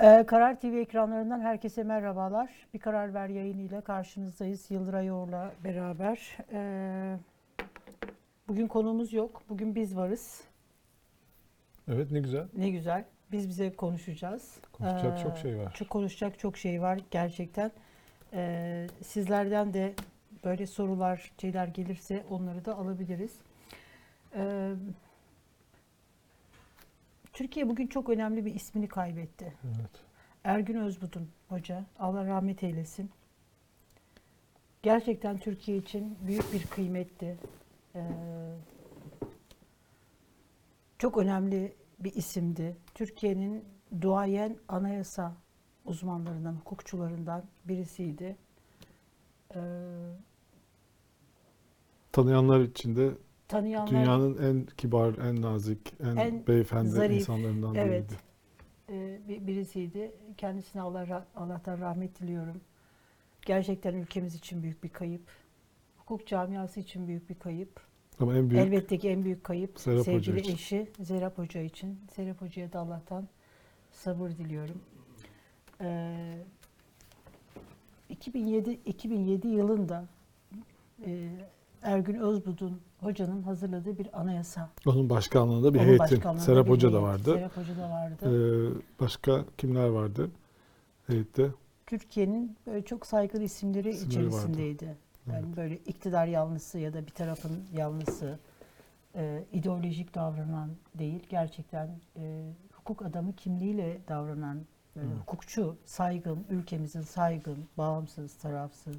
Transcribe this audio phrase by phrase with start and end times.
[0.00, 2.50] Ee, Karar TV ekranlarından herkese merhabalar.
[2.74, 4.70] Bir Karar Ver yayınıyla karşınızdayız.
[4.70, 6.36] Yıldıray Yoğur'la beraber.
[6.52, 7.16] Ee,
[8.48, 9.42] bugün konuğumuz yok.
[9.48, 10.44] Bugün biz varız.
[11.88, 12.44] Evet ne güzel.
[12.56, 13.04] Ne güzel.
[13.32, 14.56] Biz bize konuşacağız.
[14.72, 15.72] Konuşacak Ee, çok şey var.
[15.74, 17.70] Çok konuşacak çok şey var gerçekten.
[18.32, 19.94] Ee, sizlerden de
[20.44, 23.32] böyle sorular, şeyler gelirse onları da alabiliriz.
[24.34, 24.70] Ee,
[27.38, 29.54] Türkiye bugün çok önemli bir ismini kaybetti.
[29.64, 29.90] Evet.
[30.44, 33.10] Ergün Özbudun Hoca, Allah rahmet eylesin.
[34.82, 37.38] Gerçekten Türkiye için büyük bir kıymetti.
[37.94, 38.00] Ee,
[40.98, 42.76] çok önemli bir isimdi.
[42.94, 43.64] Türkiye'nin
[44.00, 45.36] duayen anayasa
[45.84, 48.36] uzmanlarından, hukukçularından birisiydi.
[49.54, 49.60] Ee,
[52.12, 53.10] Tanıyanlar için de
[53.48, 58.10] tanıyanlar dünyanın en kibar, en nazik, en, En beyefendi zarif, insanlarından evet.
[58.10, 58.20] biriydi.
[58.88, 60.12] e, bir- birisiydi.
[60.36, 62.60] Kendisine Allah Allah'tan rahmet diliyorum.
[63.42, 65.22] Gerçekten ülkemiz için büyük bir kayıp.
[65.98, 67.80] Hukuk camiası için büyük bir kayıp.
[68.20, 70.54] Ama en büyük Elbette ki en büyük kayıp Serap Hoca sevgili için.
[70.54, 71.98] eşi Serap Hoca için.
[72.14, 73.28] Serap Hoca'ya da Allah'tan
[73.92, 74.82] sabır diliyorum.
[75.80, 76.38] Ee,
[78.08, 80.04] 2007 2007 yılında
[81.06, 81.28] e,
[81.82, 84.70] Ergün Özbudun hocanın hazırladığı bir anayasa.
[84.86, 86.36] onun başkanlığında bir Onun heyetin.
[86.36, 87.34] Serap bir Hoca da vardı.
[87.34, 88.24] Serap Hoca da vardı.
[88.26, 90.30] Ee, başka kimler vardı
[91.06, 91.48] heyette?
[91.86, 94.96] Türkiye'nin böyle çok saygılı isimleri İsimleri içerisindeydi.
[95.32, 98.38] Yani böyle iktidar yanlısı ya da bir tarafın yanlısı,
[99.14, 104.58] e, ideolojik davranan değil, gerçekten e, hukuk adamı kimliğiyle davranan,
[104.96, 105.14] böyle Hı.
[105.20, 108.96] hukukçu, saygın, ülkemizin saygın, bağımsız, tarafsız,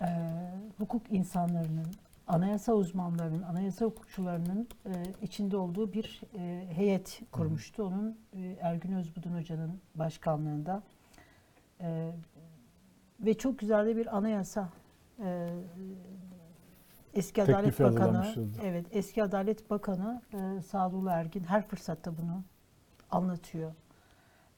[0.00, 0.06] e,
[0.78, 1.86] hukuk insanlarının,
[2.26, 4.90] anayasa uzmanlarının, anayasa hukukçularının e,
[5.22, 7.84] içinde olduğu bir e, heyet kurmuştu.
[7.84, 10.82] Onun e, Ergün Özbudun Hoca'nın başkanlığında.
[11.80, 12.10] E,
[13.20, 14.68] ve çok güzel de bir anayasa.
[15.24, 15.48] E,
[17.14, 18.66] eski Adalet Teklifi Bakanı, hazırlamışlardı.
[18.66, 22.42] evet eski Adalet Bakanı e, Sadullah Ergin her fırsatta bunu
[23.10, 23.72] anlatıyor.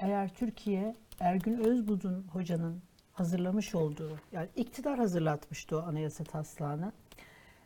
[0.00, 2.82] Eğer Türkiye Ergün Özbudun hocanın
[3.22, 6.92] hazırlamış olduğu, yani iktidar hazırlatmıştı o anayasa taslağını.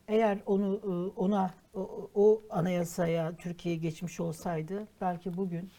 [0.08, 5.70] Eğer onu e, ona o, o anayasaya Türkiye geçmiş olsaydı belki bugün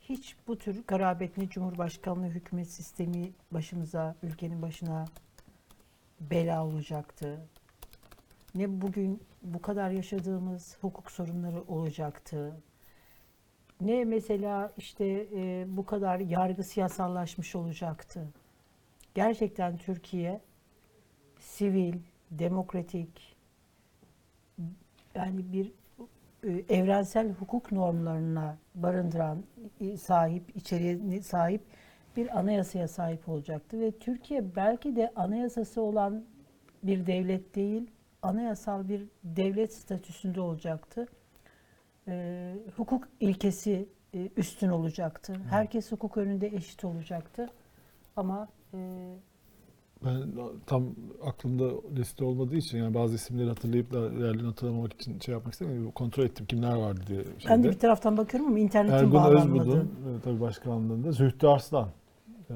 [0.00, 5.04] hiç bu tür garabetli Cumhurbaşkanlığı hükümet sistemi başımıza, ülkenin başına
[6.20, 7.40] bela olacaktı.
[8.54, 12.56] Ne bugün bu kadar yaşadığımız hukuk sorunları olacaktı.
[13.80, 18.28] Ne mesela işte e, bu kadar yargı siyasallaşmış olacaktı.
[19.14, 20.40] Gerçekten Türkiye
[21.38, 21.94] sivil,
[22.30, 23.36] demokratik,
[25.14, 25.72] yani bir
[26.44, 29.44] e, evrensel hukuk normlarına barındıran,
[29.80, 31.62] e, sahip, içeriğine sahip
[32.16, 36.24] bir anayasaya sahip olacaktı ve Türkiye belki de anayasası olan
[36.82, 37.90] bir devlet değil,
[38.22, 41.06] anayasal bir devlet statüsünde olacaktı.
[42.08, 45.36] E, hukuk ilkesi e, üstün olacaktı.
[45.50, 47.50] Herkes hukuk önünde eşit olacaktı.
[48.16, 48.78] Ama e,
[50.04, 50.22] Ben
[50.66, 50.94] tam
[51.24, 55.90] aklımda liste olmadığı için yani bazı isimleri hatırlayıp da diğerlerini hatırlamamak için şey yapmak istemiyorum.
[55.94, 57.18] Kontrol ettim kimler vardı diye.
[57.18, 57.68] ben de şeyde.
[57.68, 59.68] bir taraftan bakıyorum ama internetin Ergun bağlanmadı.
[59.68, 61.88] Özbudun e, tabii başkanlığında Zühtü Arslan
[62.50, 62.54] e,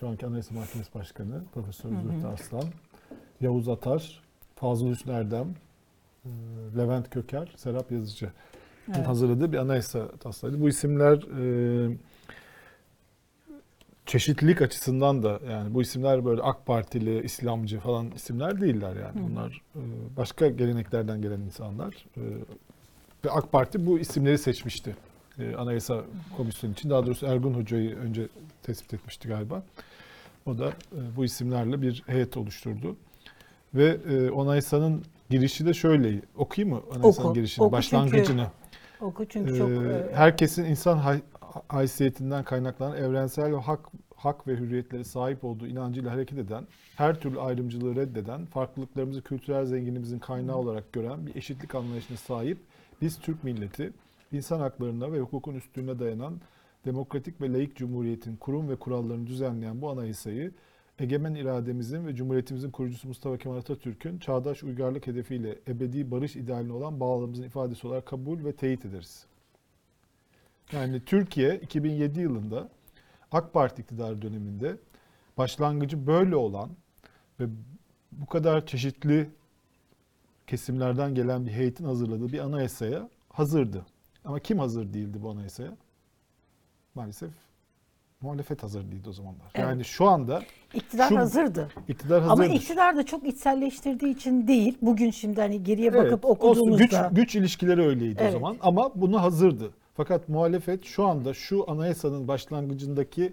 [0.00, 2.02] şu anki Anayasa Mahkemesi Başkanı Profesör Hı hı.
[2.02, 2.64] Zühtü Arslan
[3.40, 4.22] Yavuz Atar
[4.54, 5.54] Fazıl Hüsnü Erdem
[6.24, 6.28] e,
[6.76, 8.32] Levent Köker Serap Yazıcı
[8.96, 9.08] Evet.
[9.08, 10.60] hazırladığı bir anayasa taslağıydı.
[10.60, 11.96] Bu isimler e,
[14.06, 19.20] çeşitlilik açısından da yani bu isimler böyle AK Partili, İslamcı falan isimler değiller yani.
[19.20, 19.30] Hı.
[19.30, 19.80] Bunlar e,
[20.16, 22.06] başka geleneklerden gelen insanlar.
[22.16, 22.22] E,
[23.24, 24.96] ve AK Parti bu isimleri seçmişti.
[25.38, 26.04] E, Anayasa
[26.36, 26.90] Komisyonu için.
[26.90, 28.28] Daha doğrusu Ergun Hoca'yı önce
[28.62, 29.62] tespit etmişti galiba.
[30.46, 32.96] O da e, bu isimlerle bir heyet oluşturdu.
[33.74, 36.22] Ve e, anayasanın girişi de şöyle.
[36.36, 37.64] Okuyayım mı anayasanın Oku, girişini?
[37.64, 38.46] oku çünkü başlangıcını.
[39.00, 41.22] Oku çünkü çok Ee, e, herkesin insan hay-
[41.68, 43.80] haysiyetinden kaynaklanan evrensel ve hak
[44.16, 46.66] hak ve hürriyetlere sahip olduğu inancıyla hareket eden,
[46.96, 52.58] her türlü ayrımcılığı reddeden, farklılıklarımızı kültürel zenginliğimizin kaynağı olarak gören bir eşitlik anlayışına sahip
[53.02, 53.92] biz Türk milleti
[54.32, 56.40] insan haklarına ve hukukun üstünlüğüne dayanan
[56.84, 60.52] demokratik ve laik cumhuriyetin kurum ve kurallarını düzenleyen bu anayasayı
[61.00, 67.00] egemen irademizin ve cumhuriyetimizin kurucusu Mustafa Kemal Atatürk'ün çağdaş uygarlık hedefiyle ebedi barış idealine olan
[67.00, 69.26] bağlılığımızın ifadesi olarak kabul ve teyit ederiz.
[70.72, 72.68] Yani Türkiye 2007 yılında
[73.32, 74.76] AK Parti iktidarı döneminde
[75.38, 76.70] başlangıcı böyle olan
[77.40, 77.44] ve
[78.12, 79.30] bu kadar çeşitli
[80.46, 83.86] kesimlerden gelen bir heyetin hazırladığı bir anayasaya hazırdı.
[84.24, 85.76] Ama kim hazır değildi bu anayasaya?
[86.94, 87.30] maalesef
[88.20, 89.50] muhalefet hazır değildi o zamanlar.
[89.54, 89.68] Evet.
[89.68, 90.42] Yani şu anda
[90.74, 91.68] İktidar Şu- hazırdı.
[91.88, 92.44] iktidar hazır.
[92.44, 94.78] Ama iktidar da çok içselleştirdiği için değil.
[94.82, 98.32] Bugün şimdi hani geriye Evet, bakıp güç, okuduğumuzda güç ilişkileri öyleydi o Evet.
[98.32, 99.70] zaman ama bunu hazırdı.
[99.96, 103.32] Fakat muhalefet şu anda şu anayasanın başlangıcındaki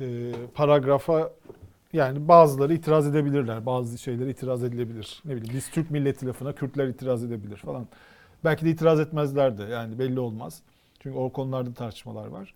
[0.00, 1.30] e, paragrafa
[1.92, 3.66] yani bazıları itiraz edebilirler.
[3.66, 5.22] Bazı şeylere itiraz edilebilir.
[5.24, 7.86] Ne bileyim biz Türk milleti lafına Kürtler itiraz edebilir falan.
[8.44, 10.62] Belki de itiraz etmezler de yani belli olmaz.
[11.00, 12.54] Çünkü o konularda tartışmalar var.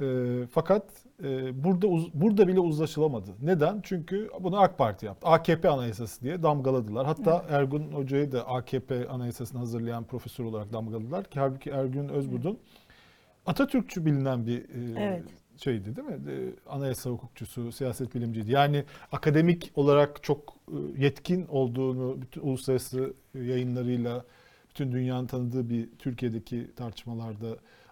[0.00, 0.84] E, fakat
[1.24, 3.30] e, burada uz- burada bile uzlaşılamadı.
[3.42, 3.80] Neden?
[3.82, 5.28] Çünkü bunu AK Parti yaptı.
[5.28, 7.06] AKP anayasası diye damgaladılar.
[7.06, 11.24] Hatta Ergun Hoca'yı da AKP anayasasını hazırlayan profesör olarak damgaladılar.
[11.24, 12.58] Ki halbuki Ergun Özbudun
[13.46, 15.24] Atatürkçü bilinen bir e, Evet.
[15.56, 16.14] şeydi değil mi?
[16.32, 16.34] E,
[16.70, 18.52] anayasa hukukçusu, siyaset bilimciydi.
[18.52, 24.24] Yani akademik olarak çok e, yetkin olduğunu bütün uluslararası yayınlarıyla
[24.70, 27.46] bütün dünyanın tanıdığı bir Türkiye'deki tartışmalarda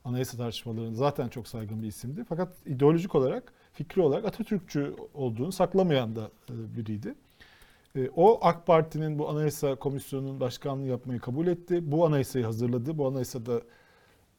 [0.06, 2.25] anayasa tartışmalarında zaten çok saygın bir isimdi.
[2.29, 7.14] Fakat ideolojik olarak, fikri olarak Atatürkçü olduğunu saklamayan da e, biriydi.
[7.97, 11.93] E, O AK Parti'nin bu anayasa komisyonunun başkanlığı yapmayı kabul etti.
[11.93, 12.99] Bu anayasayı hazırladı.
[12.99, 13.62] Bu anayasada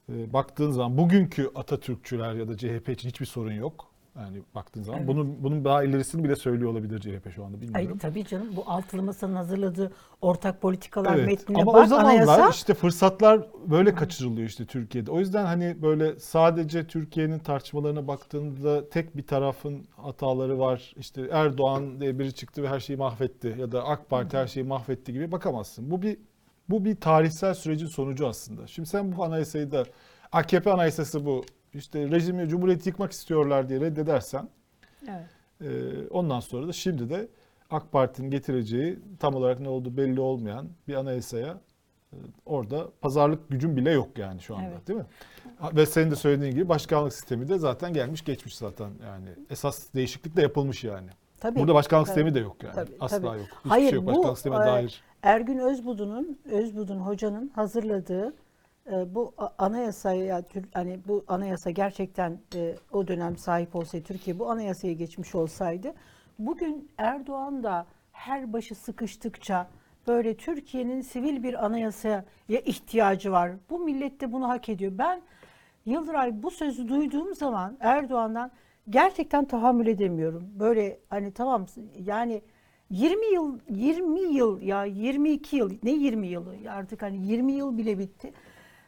[0.09, 3.87] e, baktığın zaman bugünkü Atatürkçüler ya da CHP için hiçbir sorun yok.
[4.19, 5.07] Yani baktığın zaman Evet.
[5.09, 7.97] bunun bunun daha ilerisini bile söylüyor olabilir CHP şu anda Ay, bilmiyorum.
[7.97, 9.91] tabii canım bu altılı masanın hazırladığı
[10.21, 11.27] ortak politikalar Evet.
[11.27, 15.11] metnine Ama bak o zamanlar anayasa işte fırsatlar böyle kaçırılıyor işte Türkiye'de.
[15.11, 20.93] O yüzden hani böyle sadece Türkiye'nin tartışmalarına baktığında tek bir tarafın hataları var.
[20.97, 24.63] İşte Erdoğan diye biri çıktı ve her şeyi mahvetti ya da AK Parti her şeyi
[24.63, 25.91] mahvetti gibi bakamazsın.
[25.91, 26.17] Bu bir
[26.69, 28.67] bu bir tarihsel sürecin sonucu aslında.
[28.67, 29.85] Şimdi sen bu anayasayı da
[30.31, 31.45] AKP anayasası bu.
[31.73, 34.49] İşte rejimi, cumhuriyeti yıkmak istiyorlar diye reddedersen
[35.03, 35.25] evet.
[35.61, 37.27] ee, ondan sonra da şimdi de
[37.69, 41.61] AK Parti'nin getireceği tam olarak ne olduğu belli olmayan bir anayasaya
[42.13, 44.87] e, orada pazarlık gücün bile yok yani şu anda Evet.
[44.87, 45.05] değil mi?
[45.75, 50.37] Ve senin de söylediğin gibi başkanlık sistemi de zaten gelmiş geçmiş zaten yani esas değişiklik
[50.37, 51.09] de yapılmış yani.
[51.39, 51.59] Tabii.
[51.59, 52.15] Burada başkanlık Tabii.
[52.15, 52.75] sistemi de yok yani.
[52.75, 53.39] Tabii, Asla tabii.
[53.39, 53.47] yok.
[53.57, 55.01] Hiçbir Hayır, şey yok bu, başkanlık sistemine e, dair.
[55.23, 58.33] Ergün Özbudun'un Özbudun hocanın hazırladığı e,
[59.15, 60.43] bu a- anayasaya
[60.73, 65.93] hani bu anayasa gerçekten e, o dönem sahip olsaydı Türkiye bu anayasaya geçmiş olsaydı
[66.39, 69.67] bugün Erdoğan da her başı sıkıştıkça
[70.07, 73.51] böyle Türkiye'nin sivil bir anayasaya ihtiyacı var.
[73.69, 74.91] Bu millet de bunu hak ediyor.
[74.97, 75.21] Ben
[75.85, 78.51] Yıldıray bu sözü duyduğum zaman Erdoğan'dan
[78.89, 80.43] gerçekten tahammül edemiyorum.
[80.59, 81.65] Böyle hani tamam
[82.05, 82.41] yani
[82.89, 87.99] 20 yıl 20 yıl ya 22 yıl ne 20 yılı artık hani 20 yıl bile
[87.99, 88.33] bitti.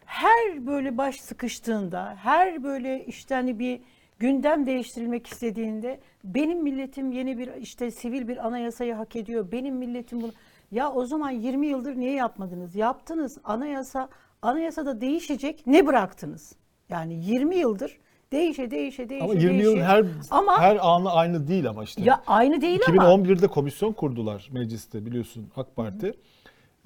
[0.09, 3.79] Her böyle baş sıkıştığında, her böyle işte hani bir
[4.19, 9.51] gündem değiştirilmek istediğinde benim milletim yeni bir işte sivil bir anayasayı hak ediyor.
[9.51, 10.31] Benim milletim bunu
[10.71, 12.75] ya o zaman 20 yıldır niye yapmadınız?
[12.75, 13.37] Yaptınız.
[13.43, 14.09] Anayasa
[14.41, 15.67] anayasada değişecek.
[15.67, 16.55] Ne bıraktınız?
[16.89, 17.97] Yani 20 yıldır
[18.31, 19.63] değişe değişe değişe Ama 20 değişe.
[19.69, 22.01] yılın her Ama- her anı aynı değil ama işte.
[22.03, 26.13] ya aynı değil ama 2011'de komisyon kurdular mecliste biliyorsun AK Parti.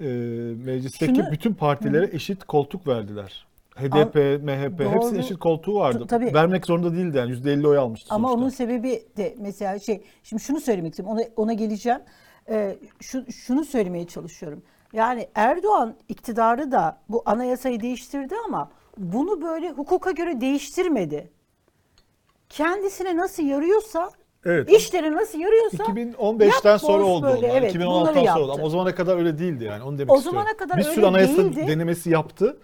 [0.00, 0.04] Ee,
[0.64, 3.46] meclisteki Şunu- bütün partilere eşit koltuk verdiler.
[3.76, 4.90] HDP, MHP Doğru.
[4.90, 5.98] hepsinin eşit koltuğu vardı.
[5.98, 6.34] Ta- tabii.
[6.34, 8.42] Vermek zorunda değildi yani %50 oy almıştı Ama sonuçta.
[8.42, 12.00] onun sebebi de mesela şey, şimdi şunu söylemek istiyorum, ona, ona geleceğim.
[12.48, 14.62] Ee, şu, şunu söylemeye çalışıyorum.
[14.92, 21.30] Yani Erdoğan iktidarı da bu anayasayı değiştirdi ama bunu böyle hukuka göre değiştirmedi.
[22.48, 24.10] Kendisine nasıl yarıyorsa,
[24.46, 24.70] Evet.
[24.72, 27.56] işleri nasıl yarıyorsa 2015'ten yap sonra oldu böyle, onlar.
[27.58, 28.52] evet, 2016'dan bunları sonra oldu.
[28.52, 29.82] Ama o zamana kadar öyle değildi yani.
[29.82, 30.38] Onu demek O istiyorum.
[30.40, 31.66] zamana kadar bir sürü öyle anayasa değildi.
[31.66, 32.56] denemesi yaptı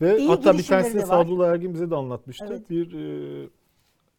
[0.00, 1.06] ve İyi hatta bir tanesini.
[1.06, 2.46] Sadullah Ergin bize de anlatmıştı.
[2.50, 2.70] Evet.
[2.70, 2.92] Bir
[3.44, 3.48] e,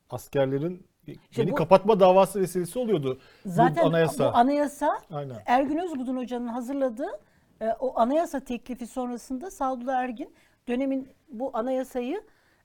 [0.10, 3.20] askerlerin İşte beni bu- kapatma davası vesilesi oluyordu.
[3.46, 4.34] zaten bu anayasa.
[4.34, 5.36] bu anayasa Aynen.
[5.46, 7.20] Ergün Özbudun Hoca'nın hazırladığı
[7.62, 10.34] e, o anayasa teklifi sonrasında Sadullah Ergin
[10.68, 12.22] dönemin bu anayasayı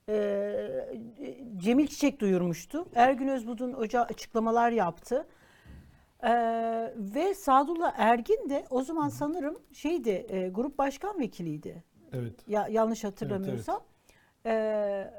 [0.09, 0.99] e,
[1.57, 2.87] Cemil Çiçek duyurmuştu.
[2.95, 5.27] Ergün Özbudun Hoca açıklamalar yaptı.
[6.23, 6.33] E,
[6.97, 11.85] ve Sadullah Ergin de o zaman sanırım şeydi e, grup başkan vekiliydi.
[12.13, 12.35] Evet.
[12.49, 13.83] Ya yanlış hatırlamıyorsam.
[14.47, 15.11] E,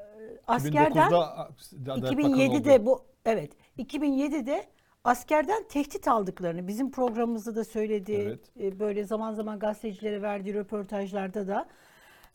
[0.46, 1.48] askerden 2009'da
[1.82, 2.36] Adalet Bakanı oldu.
[2.36, 4.64] 2007'de bu evet 2007'de
[5.04, 8.12] askerden tehdit aldıklarını bizim programımızda da söyledi.
[8.12, 8.40] Evet.
[8.60, 11.66] E, Böyle zaman zaman gazetecilere verdiği röportajlarda da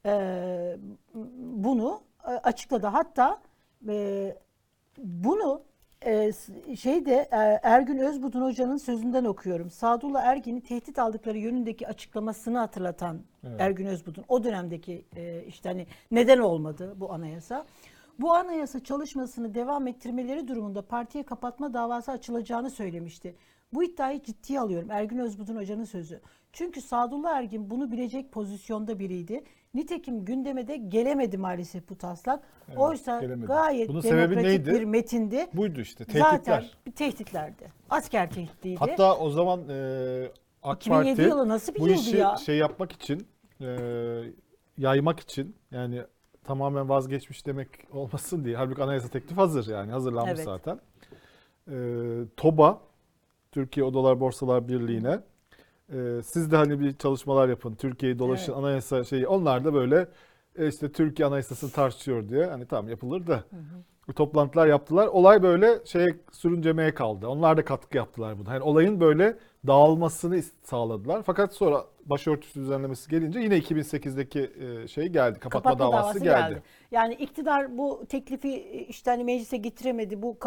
[0.05, 0.77] e,
[1.35, 2.87] bunu e, açıkladı.
[2.87, 3.41] Hatta
[3.87, 4.37] e,
[4.97, 5.61] bunu
[6.05, 6.31] e,
[6.75, 9.69] şeyde e, Ergün Özbudun Hoca'nın sözünden okuyorum.
[9.69, 13.61] Sadullah Ergin'i tehdit aldıkları yönündeki açıklamasını hatırlatan Evet.
[13.61, 17.65] Ergün Özbudun o dönemdeki e, işte hani neden olmadı bu anayasa.
[18.19, 23.35] Bu anayasa çalışmasını devam ettirmeleri durumunda partiye kapatma davası açılacağını söylemişti.
[23.73, 24.91] Bu iddiayı ciddiye alıyorum.
[24.91, 26.21] Ergün Özbudun Hoca'nın sözü.
[26.53, 29.43] Çünkü Sadullah Ergin bunu bilecek pozisyonda biriydi.
[29.75, 32.43] Nitekim gündeme de gelemedi maalesef bu taslak.
[32.67, 33.47] Evet, Oysa gelemedi.
[33.47, 34.71] gayet Bunun demokratik neydi?
[34.71, 35.47] bir metindi.
[35.53, 36.31] Buydu işte tehditler.
[36.31, 37.71] Zaten bir tehditlerdi.
[37.89, 38.79] Asker tehditiydi.
[38.79, 40.31] Hatta o zaman e,
[40.63, 42.35] AK 2007 Parti yılı nasıl bir bu yıldı işi ya?
[42.37, 43.27] şey yapmak için
[43.61, 43.67] e,
[44.77, 46.01] yaymak için yani
[46.43, 48.57] tamamen vazgeçmiş demek olmasın diye.
[48.57, 50.45] Halbuki anayasa teklifi hazır yani hazırlanmış Evet.
[50.45, 50.79] zaten.
[51.71, 51.75] E,
[52.37, 52.81] TOBA
[53.51, 55.19] Türkiye Odalar Borsalar Birliği'ne
[55.93, 57.75] e, siz de hani bir çalışmalar yapın.
[57.75, 58.63] Türkiye'yi dolaşın Evet.
[58.63, 59.27] anayasa şeyi.
[59.27, 60.07] Onlar da böyle
[60.57, 62.45] e, işte Türkiye anayasasını tartışıyor diye.
[62.45, 63.43] Hani tamam yapılır da.
[64.07, 65.07] Bu toplantılar yaptılar.
[65.07, 67.27] Olay böyle şeye sürüncemeye kaldı.
[67.27, 68.53] Onlar da katkı yaptılar buna.
[68.53, 69.37] Yani olayın böyle
[69.67, 71.23] dağılmasını sağladılar.
[71.23, 75.39] Fakat sonra başörtüsü düzenlemesi gelince yine 2008'deki e, şey geldi.
[75.39, 76.63] Kapatma, davası, geldi.
[76.91, 80.21] Yani iktidar bu teklifi e, işte hani meclise getiremedi.
[80.21, 80.37] Bu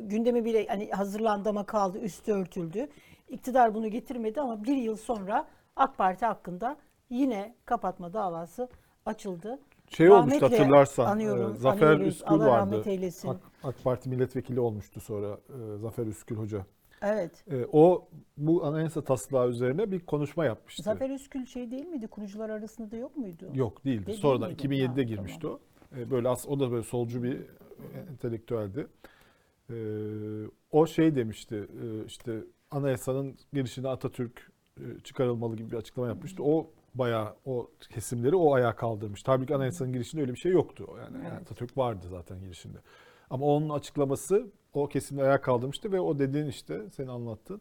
[0.00, 2.88] gündemi bile hani hazırlandı ama kaldı, üstü örtüldü.
[3.28, 6.76] İktidar bunu getirmedi ama bir yıl sonra AK Parti hakkında
[7.10, 8.68] yine kapatma davası
[9.06, 9.58] açıldı.
[9.88, 11.06] Şey olmuştu Rahmetle hatırlarsan.
[11.06, 12.14] anıyoruz, e, Zafer anıyoruz.
[12.14, 12.84] Üskül Allah vardı.
[13.26, 16.66] AK, AK Parti milletvekili olmuştu sonra e, Zafer Üskül Hoca.
[17.02, 17.44] Evet.
[17.50, 20.82] E, o bu anayasa taslağı üzerine bir konuşma yapmıştı.
[20.82, 22.06] Zafer Üskül şey değil miydi?
[22.08, 23.48] Kurucular arasında da yok muydu?
[23.54, 24.06] Yok değildi.
[24.06, 24.62] Değil Sonradan miydi?
[24.66, 25.60] 2007'de Ha, girmişti o.
[25.96, 27.40] E, Böyle as o da böyle solcu bir
[28.10, 28.86] entelektüeldi.
[29.70, 29.76] E,
[30.70, 32.40] o şey demişti e, işte
[32.74, 36.42] anayasanın girişine Atatürk e, çıkarılmalı gibi bir açıklama yapmıştı.
[36.42, 39.22] O bayağı o kesimleri o ayağa kaldırmış.
[39.22, 40.86] Tabii ki anayasanın girişinde öyle bir şey yoktu.
[40.98, 41.42] Yani, Evet.
[41.42, 42.78] Atatürk vardı zaten girişinde.
[43.30, 47.60] Ama onun açıklaması o kesimleri ayağa kaldırmıştı ve o dediğin işte senin anlattığın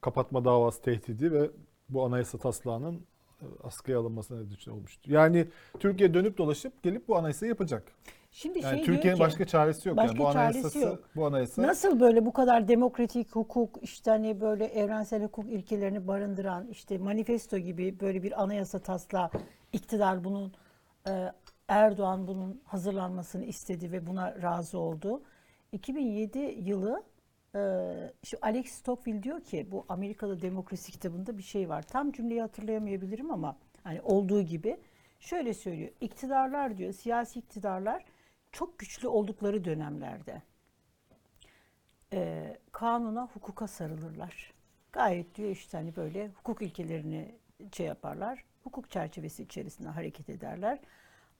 [0.00, 1.50] kapatma davası tehdidi ve
[1.88, 3.06] bu anayasa taslağının
[3.42, 5.12] e, askıya alınmasına neden olmuştu.
[5.12, 5.48] Yani
[5.80, 7.92] Türkiye dönüp dolaşıp gelip bu anayasayı yapacak.
[8.32, 9.96] Şimdi Yani şey Türkiye'nin ki, başka çaresi yok.
[9.96, 11.10] başka yani bu çaresi anayasası, yok.
[11.16, 16.66] bu anayasa Nasıl böyle bu kadar demokratik hukuk işte hani böyle evrensel hukuk ilkelerini barındıran
[16.66, 19.30] işte manifesto gibi böyle bir anayasa taslağı
[19.72, 20.52] iktidar bunun
[21.08, 21.32] e,
[21.68, 25.22] Erdoğan bunun hazırlanmasını istedi ve buna razı oldu.
[25.72, 27.02] 2007 yılı
[27.54, 27.60] e,
[28.24, 31.82] şu Alex Tocqueville diyor ki bu Amerikalı Demokrasi kitabında bir şey var.
[31.82, 34.76] Tam cümleyi hatırlayamayabilirim ama hani olduğu gibi
[35.20, 35.90] şöyle söylüyor.
[36.00, 38.04] İktidarlar diyor siyasi iktidarlar
[38.52, 40.42] çok güçlü oldukları dönemlerde
[42.12, 44.52] e, kanuna, hukuka sarılırlar.
[44.92, 47.34] Gayet diyor işte hani böyle hukuk ilkelerini
[47.72, 48.44] şey yaparlar.
[48.64, 50.78] Hukuk çerçevesi içerisinde hareket ederler.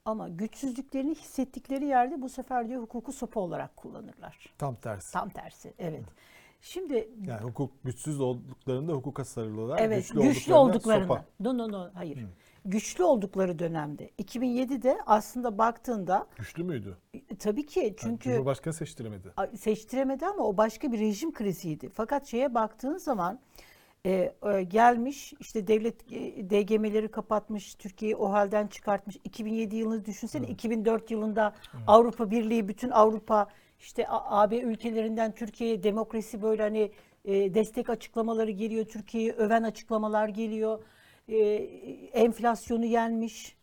[0.05, 4.53] Ama güçsüzlüklerini hissettikleri yerde bu sefer diyor hukuku sopa olarak kullanırlar.
[4.57, 5.13] tam tersi.
[5.13, 5.73] Tam tersi.
[5.79, 6.03] Evet.
[6.61, 9.79] Şimdi Yani hukuk güçsüz olduklarında hukuka sarılıyorlar.
[9.79, 11.07] evet güçlü, güçlü, olduklarında olduklarını.
[11.07, 11.25] sopa.
[11.39, 12.25] No no no hayır.
[12.65, 16.97] Güçlü oldukları dönemde 2007'de aslında baktığında Güçlü müydü?
[17.13, 19.33] e, tabii ki çünkü Cumhurbaşkanı seçtiremedi.
[19.37, 21.89] A- seçtiremedi ama o başka bir rejim kriziydi.
[21.89, 23.39] Fakat şeye baktığın zaman
[24.05, 29.17] e, e, gelmiş işte devlet e, DGM'leri kapatmış, Türkiye'yi o halden çıkartmış.
[29.23, 31.53] 2007 yılını düşünsene 2004 yılında
[31.87, 33.47] Avrupa Birliği bütün Avrupa
[33.79, 36.91] işte A- AB ülkelerinden Türkiye'ye demokrasi böyle hani
[37.25, 38.85] e, destek açıklamaları geliyor.
[38.85, 40.79] Türkiye'yi öven açıklamalar geliyor.
[41.27, 41.37] E,
[42.13, 43.55] enflasyonu yenmiş.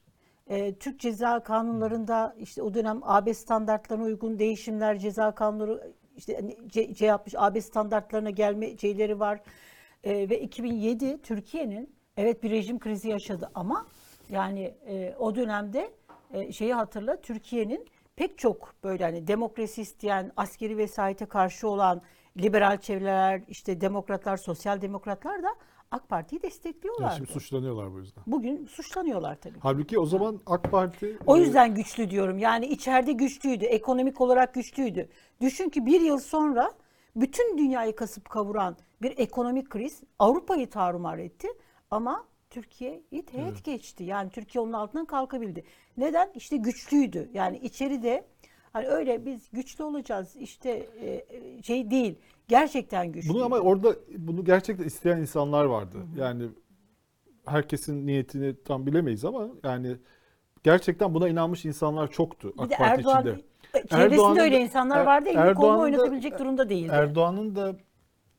[0.46, 6.56] E, Türk ceza kanunlarında işte o dönem AB standartlarına uygun değişimler ceza kanunları işte hani
[6.92, 9.40] ce yapmış AB standartlarına gelme şeyleri var.
[10.04, 13.86] E, ve 2007 Türkiye'nin evet bir rejim krizi yaşadı ama
[14.30, 15.90] yani e, o dönemde
[16.32, 17.86] e, şeyi hatırla Türkiye'nin
[18.16, 22.02] pek çok böyle hani demokrasi isteyen, askeri vesayete karşı olan
[22.36, 25.48] liberal çevreler, işte demokratlar, sosyal demokratlar da
[25.90, 27.16] AK Parti'yi Yani destekliyorlardı.
[27.16, 28.22] şimdi suçlanıyorlar bu yüzden.
[28.26, 29.58] Bugün suçlanıyorlar tabii.
[29.60, 32.38] Halbuki o zaman AK Parti O e, yüzden güçlü diyorum.
[32.38, 35.08] Yani içeride güçlüydü, ekonomik olarak güçlüydü.
[35.40, 36.72] Düşün ki bir yıl sonra
[37.16, 41.48] bütün dünyayı kasıp kavuran bir ekonomik kriz Avrupa'yı tarumar etti.
[41.90, 44.04] Ama Türkiye'yi teğet geçti.
[44.04, 45.64] Yani Türkiye onun altından kalkabildi.
[45.96, 46.30] Neden?
[46.34, 47.30] İşte güçlüydü.
[47.34, 48.26] Yani içeride
[48.72, 50.70] hani öyle biz güçlü olacağız işte
[51.00, 52.18] e, şey değil.
[52.50, 53.28] Gerçekten güçlü.
[53.34, 55.98] Bunu ama orada bunu gerçekten isteyen insanlar vardı.
[56.16, 56.48] Yani
[57.46, 59.96] herkesin niyetini tam bilemeyiz ama yani
[60.62, 63.42] gerçekten buna inanmış insanlar çoktu bir AK de Parti Erdoğan içinde.
[63.72, 65.28] çevresinde Erdoğan'ın öyle insanlar vardı.
[65.28, 66.90] Elini Erdoğan'ın kolunu da- oynatabilecek durumda değildi.
[66.92, 67.76] Erdoğan'ın da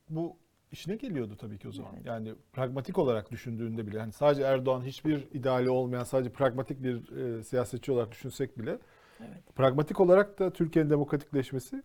[0.09, 0.37] bu
[0.71, 1.91] işine geliyordu tabii ki o zaman.
[2.05, 7.43] Yani pragmatik olarak düşündüğünde bile hani sadece Erdoğan hiçbir ideali olmayan sadece pragmatik bir e,
[7.43, 8.77] siyasetçi olarak düşünsek bile
[9.19, 9.55] Evet.
[9.55, 11.81] pragmatik olarak da Türkiye'nin demokratikleşmesi e,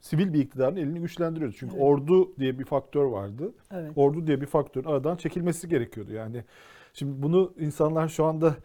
[0.00, 1.54] sivil bir iktidarın elini güçlendiriyordu.
[1.58, 1.84] Çünkü Evet.
[1.84, 3.52] ordu diye bir faktör vardı.
[3.70, 3.92] Evet.
[3.96, 6.12] Ordu diye bir faktörün aradan çekilmesi gerekiyordu.
[6.12, 6.44] Yani
[6.92, 8.56] şimdi bunu insanlar şu anda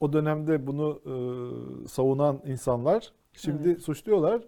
[0.00, 1.12] o dönemde bunu e,
[1.88, 4.42] savunan insanlar şimdi suçluyorlar.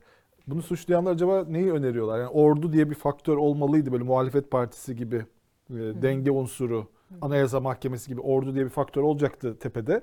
[0.47, 2.19] Bunu suçlayanlar acaba neyi öneriyorlar?
[2.19, 5.17] Yani ordu diye bir faktör olmalıydı böyle muhalefet partisi gibi
[5.71, 6.87] e, denge unsuru,
[7.21, 10.03] anayasa mahkemesi gibi ordu diye bir faktör olacaktı tepede.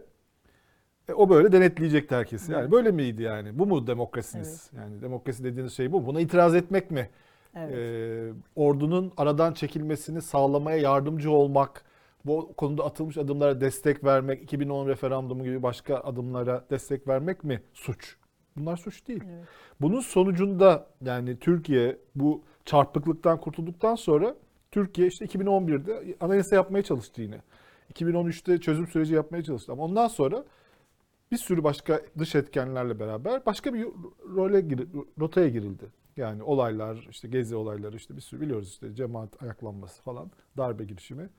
[1.09, 2.51] E, o böyle denetleyecekti herkesi.
[2.51, 3.59] Yani böyle miydi yani?
[3.59, 4.71] Bu mu demokrasiniz?
[4.77, 6.05] Yani demokrasi dediğiniz şey bu.
[6.05, 7.09] Buna itiraz etmek mi?
[7.55, 7.75] Evet.
[7.75, 11.83] Ee, ordunun aradan çekilmesini sağlamaya yardımcı olmak,
[12.25, 18.15] bu konuda atılmış adımlara destek vermek, 2010 referandumu gibi başka adımlara destek vermek mi suç?
[18.57, 19.23] Bunlar suç değil.
[19.29, 19.45] Evet.
[19.81, 24.35] Bunun sonucunda yani Türkiye bu çarpıklıktan kurtulduktan sonra
[24.71, 27.41] Türkiye işte 2011'de anayasa yapmaya çalıştı yine.
[27.93, 30.43] 2013'te çözüm süreci yapmaya çalıştı ama ondan sonra
[31.31, 33.87] bir sürü başka dış etkenlerle beraber başka bir
[34.35, 34.87] role gir-
[35.19, 35.85] rotaya girildi.
[36.17, 41.29] Yani olaylar, işte gezi olayları işte bir sürü biliyoruz işte cemaat ayaklanması falan, darbe girişimi.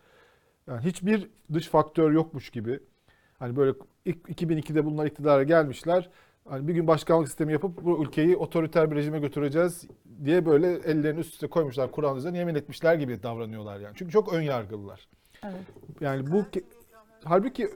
[0.67, 2.81] Yani hiçbir dış faktör yokmuş gibi.
[3.39, 6.11] Hani böyle ilk 2002'de bunlar iktidara gelmişler.
[6.49, 9.85] Hani bir gün başkanlık sistemi yapıp bu ülkeyi otoriter bir rejime götüreceğiz
[10.25, 11.91] diye böyle ellerini üst üste koymuşlar.
[11.91, 13.95] Kur'an üzerine yemin etmişler gibi davranıyorlar yani.
[13.97, 15.09] Çünkü çok ön yargılılar.
[15.45, 15.61] Evet.
[16.01, 16.45] Yani bu
[17.25, 17.71] halbuki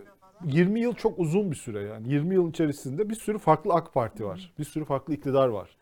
[0.46, 2.08] 20 yıl çok uzun bir süre yani.
[2.08, 4.52] 20 yıl içerisinde bir sürü farklı AK Parti var.
[4.58, 5.76] Bir sürü farklı iktidar var.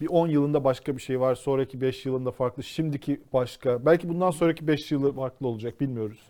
[0.00, 1.34] Bir 10 yılında başka bir şey var.
[1.34, 2.62] Sonraki 5 yılında farklı.
[2.62, 3.86] Şimdiki başka.
[3.86, 6.20] Belki bundan sonraki 5 yılı farklı olacak bilmiyoruz.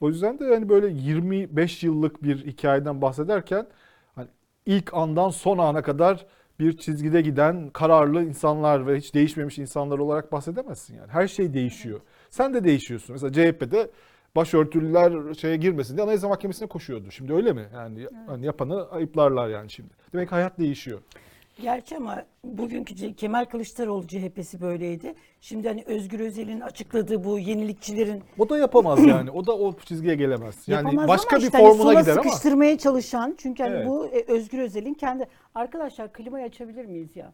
[0.00, 3.66] O yüzden de yani böyle 25 yıllık bir hikayeden bahsederken
[4.14, 4.28] hani
[4.66, 6.26] ilk andan son ana kadar
[6.60, 11.08] bir çizgide giden kararlı insanlar ve hiç değişmemiş insanlar olarak bahsedemezsin yani.
[11.10, 12.00] Her şey değişiyor.
[12.30, 13.12] Sen de değişiyorsun.
[13.12, 13.90] Mesela CHP'de
[14.36, 17.10] başörtülüler şeye girmesin diye Anayasa Mahkemesi'ne koşuyordu.
[17.10, 17.64] Şimdi öyle mi?
[17.74, 19.88] Yani hani yapanı ayıplarlar yani şimdi.
[20.12, 21.00] Demek hayat değişiyor.
[21.62, 25.14] Gerçi ama bugünkü Kemal Kılıçdaroğlu CHP'si böyleydi.
[25.40, 29.30] Şimdi hani Özgür Özel'in açıkladığı bu yenilikçilerin O da yapamaz yani.
[29.30, 30.68] O da o çizgiye gelemez.
[30.68, 32.22] Yani yapamaz başka bir işte hani formuna sola gider ama.
[32.22, 33.86] sıkıştırmaya çalışan çünkü hani Evet.
[33.86, 37.32] bu e, Özgür Özel'in kendi arkadaşlar klimayı açabilir miyiz ya?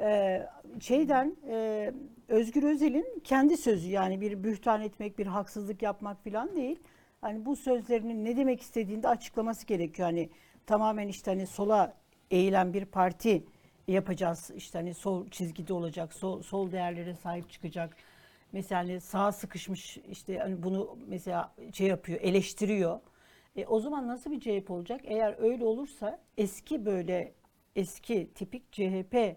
[0.00, 0.46] Ee,
[0.80, 1.92] şeyden e,
[2.30, 6.78] Özgür Özel'in kendi sözü yani bir bühtan etmek, bir haksızlık yapmak falan değil.
[7.20, 10.08] Hani bu sözlerinin ne demek istediğini de açıklaması gerekiyor.
[10.08, 10.30] Hani
[10.66, 11.94] tamamen işte hani sola
[12.30, 13.44] eğilen bir parti
[13.88, 14.50] yapacağız.
[14.56, 17.96] İşte hani sol çizgide olacak, sol, sol değerlere sahip çıkacak.
[18.52, 23.00] Mesela hani sağa sıkışmış işte hani bunu mesela şey yapıyor, eleştiriyor.
[23.56, 25.00] E, o zaman nasıl bir CHP olacak?
[25.04, 27.32] Eğer öyle olursa eski böyle
[27.76, 29.36] eski tipik CHP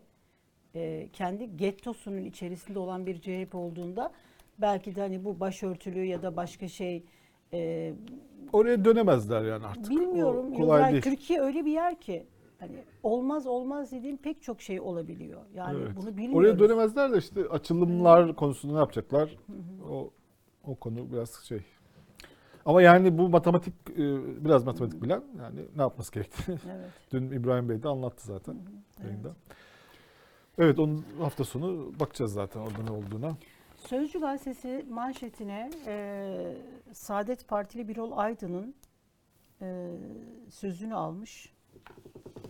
[0.75, 4.11] e, kendi gettosunun içerisinde olan bir CHP olduğunda
[4.57, 7.03] belki de hani bu başörtülü ya da başka şey
[7.53, 7.93] e,
[8.53, 9.89] Oraya dönemezler yani artık.
[9.89, 10.53] bilmiyorum.
[10.53, 11.03] O kolay Yani değil.
[11.03, 12.25] Türkiye öyle bir yer ki
[12.59, 15.41] hani olmaz olmaz dediğim pek çok şey olabiliyor.
[15.55, 15.91] Yani Evet.
[15.95, 16.35] bunu bilmiyoruz.
[16.35, 19.37] Oraya dönemezler de işte açılımlar konusunda ne yapacaklar?
[19.89, 20.09] O
[20.67, 21.59] o konu biraz şey.
[22.65, 24.05] Ama yani bu matematik e,
[24.45, 26.89] biraz matematik bilen yani ne yapması gerektiğini Evet.
[27.11, 29.09] dün İbrahim Bey de anlattı zaten evet.
[29.09, 29.35] yayında.
[30.57, 33.37] Evet onun hafta sonu bakacağız zaten orada ne olduğuna.
[33.77, 36.57] Sözcü gazetesi manşetine e,
[36.93, 38.75] Saadet Partili Birol Aydın'ın
[39.61, 39.91] e,
[40.49, 41.53] sözünü almış.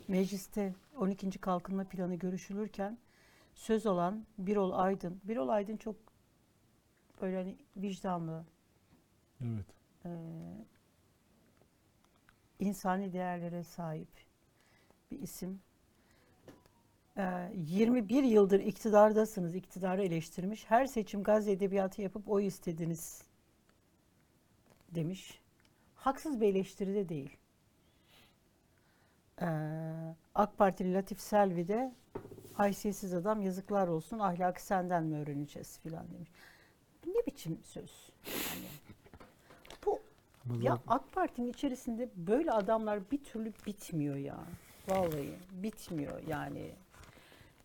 [0.07, 1.29] Mecliste 12.
[1.39, 2.97] Kalkınma Planı görüşülürken
[3.55, 5.21] söz alan Birol Aydın.
[5.23, 5.95] Birol Aydın çok
[7.21, 8.43] böyle hani vicdanlı,
[9.41, 9.65] Evet.
[10.05, 10.09] e,
[12.59, 14.09] insani değerlere sahip
[15.11, 15.61] bir isim.
[17.17, 20.65] E, 21 yıldır iktidardasınız, iktidarı eleştirmiş.
[20.69, 23.23] Her seçim Gazze edebiyatı yapıp oy istediniz
[24.91, 25.41] demiş.
[25.95, 27.37] Haksız bir eleştiri de değil.
[29.41, 29.47] E,
[30.35, 31.93] AK Partili Latif Selvi de
[32.53, 36.29] haysiyetsiz adam yazıklar olsun ahlakı senden mi öğreneceğiz filan demiş.
[37.05, 38.11] Bu ne biçim söz?
[38.25, 38.67] Yani
[39.85, 39.99] bu
[40.61, 44.39] ya AK Parti'nin içerisinde böyle adamlar bir türlü bitmiyor ya.
[44.87, 46.71] Vallahi bitmiyor yani.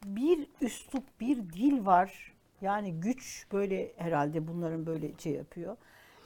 [0.04, 2.32] Bir üslup, bir dil var.
[2.60, 5.76] Yani güç böyle herhalde bunların böyle şey yapıyor.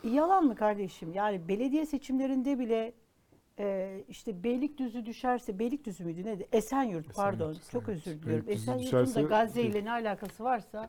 [0.04, 1.12] E, yalan mı kardeşim?
[1.12, 2.92] Yani belediye seçimlerinde bile
[3.58, 6.48] e, işte Beylikdüzü düşerse, Beylikdüzü müydü neydi?
[6.52, 7.50] Esenyurt, pardon.
[7.50, 8.06] Esenyurt, Çok Esenyurt.
[8.06, 8.46] özür diliyorum.
[8.48, 10.88] Esenyurt'un da Gazze ile ne alakası varsa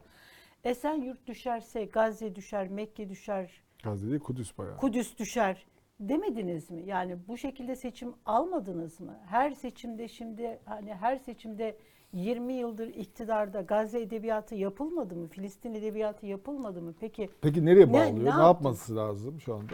[0.64, 4.78] Esenyurt düşerse Gazze düşer, Mekke düşer, Gazze değil Kudüs bayağı.
[4.78, 5.66] Kudüs düşer
[6.00, 6.84] demediniz mi?
[6.86, 9.20] Yani bu şekilde seçim almadınız mı?
[9.26, 11.78] Her seçimde şimdi hani her seçimde
[12.14, 15.28] 20 yıldır iktidarda Gazze edebiyatı yapılmadı mı?
[15.28, 16.94] Filistin edebiyatı yapılmadı mı?
[17.00, 18.14] Peki Peki nereye Ne- bağlıyor?
[18.18, 18.42] ne Ne, yaptı?
[18.44, 19.74] yapması lazım şu anda?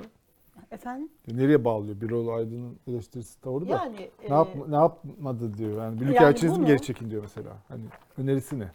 [0.71, 1.09] efendim?
[1.27, 2.01] Nereye bağlıyor?
[2.01, 3.71] Birol Aydın'ın eleştirisi doğru da.
[3.71, 5.77] Yani ne, e, yap, ne yapmadı diyor.
[5.83, 7.57] Yani Büyükelçiniz bunu- mi geri çekin diyor mesela.
[7.67, 7.81] Hani
[8.17, 8.71] önerisi ne?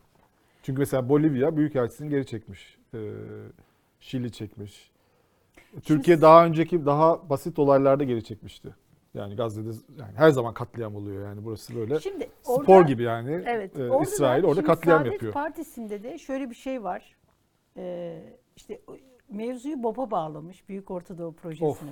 [0.63, 2.79] Çünkü mesela Bolivya Büyükelçisini geri çekmiş.
[2.95, 2.99] Ee,
[4.01, 4.91] Şili çekmiş.
[5.83, 8.75] Türkiye daha önceki daha basit olaylarda geri çekmişti.
[9.15, 13.43] Yani Gazze'de yani her zaman katliam oluyor yani burası böyle şimdi spor orada- gibi yani.
[13.47, 13.77] Evet.
[13.79, 15.33] Ee, orada İsrail da orada katliam Saadet yapıyor.
[15.33, 17.17] Partisi'nde de şöyle bir şey var.
[17.77, 18.23] Ee,
[18.57, 18.81] işte
[19.29, 21.91] mevzuyu BOP'a bağlamış Büyük Ortadoğu Projesi'ne.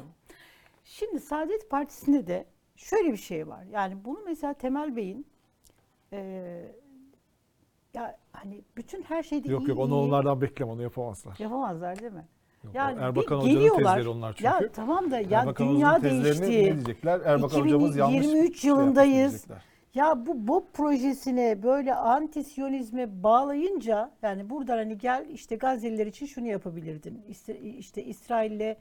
[0.85, 3.64] Şimdi Saadet Partisi'nde de şöyle bir şey var.
[3.72, 5.26] Yani bunu mesela Temel Bey'in
[6.12, 6.18] e,
[7.94, 11.37] ya hani bütün her şeyde Yok iyi, yok onu iyi onlardan bekleme onu yapamazlar.
[11.38, 12.26] yapamazlar değil mi?
[12.64, 14.44] Yok, Yani Erbakan bir Hoca'nın tezleri onlar çünkü.
[14.44, 16.42] Ya tamam da ya Erbakan dünya değişti.
[16.42, 17.20] Ne diyecekler?
[17.25, 19.31] Erbakan hocamız yanlış 2023 şey yılındayız.
[19.31, 19.62] diyecekler.
[19.94, 26.46] Ya bu BOP projesine böyle anti-Siyonizme bağlayınca yani buradan hani gel işte Gazze'liler için şunu
[26.46, 27.25] yapabilirdin.
[27.29, 28.77] İşte, işte İsrail'le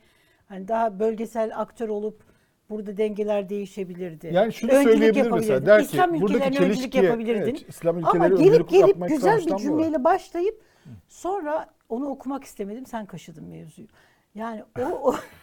[0.48, 2.24] hani daha bölgesel aktör olup
[2.70, 4.30] burada dengeler değişebilirdi.
[4.34, 8.52] Yani şunu Öncülük söyleyebilir mesela der ki İslam buradaki çelişkiye evet, İslam Ama ülkeleri gelip
[8.52, 10.62] öncülük gelip yapmak güzel bir cümleyle başlayıp
[11.08, 13.88] sonra onu okumak istemedim sen kaşıdın mevzuyu.
[14.36, 15.16] Yani o, o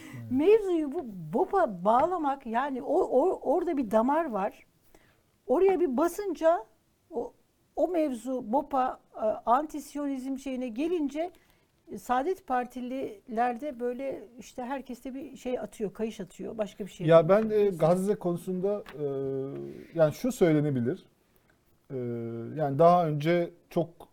[0.30, 4.66] mevzuyu bu BOP'a bağlamak yani o, o orada bir damar var.
[5.46, 6.64] Oraya bir basınca
[7.10, 7.32] o,
[7.76, 11.30] o mevzu BOP'a e, anti-Siyonizm şeyine gelince
[11.92, 16.58] e, Saadet Partililerde böyle işte herkeste bir şey atıyor, kayış atıyor.
[16.58, 17.06] Başka bir şey.
[17.06, 19.04] Ya ben e, Gazze konusunda e,
[19.94, 21.06] yani şu söylenebilir.
[21.90, 21.96] E,
[22.56, 24.11] yani daha önce çok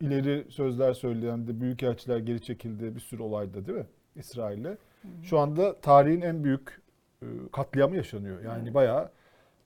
[0.00, 3.86] ileri sözler söyleyen de büyükelçiler geri çekildi bir sürü olayda değil mi?
[4.16, 4.76] İsrail'le.
[5.22, 6.80] Şu anda tarihin en büyük
[7.22, 8.42] e, katliamı yaşanıyor.
[8.42, 9.10] Yani bayağı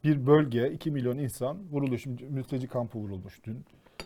[0.05, 1.99] bir bölge 2 milyon insan vuruluyor.
[1.99, 3.65] Şimdi mülteci kampı vurulmuş dün.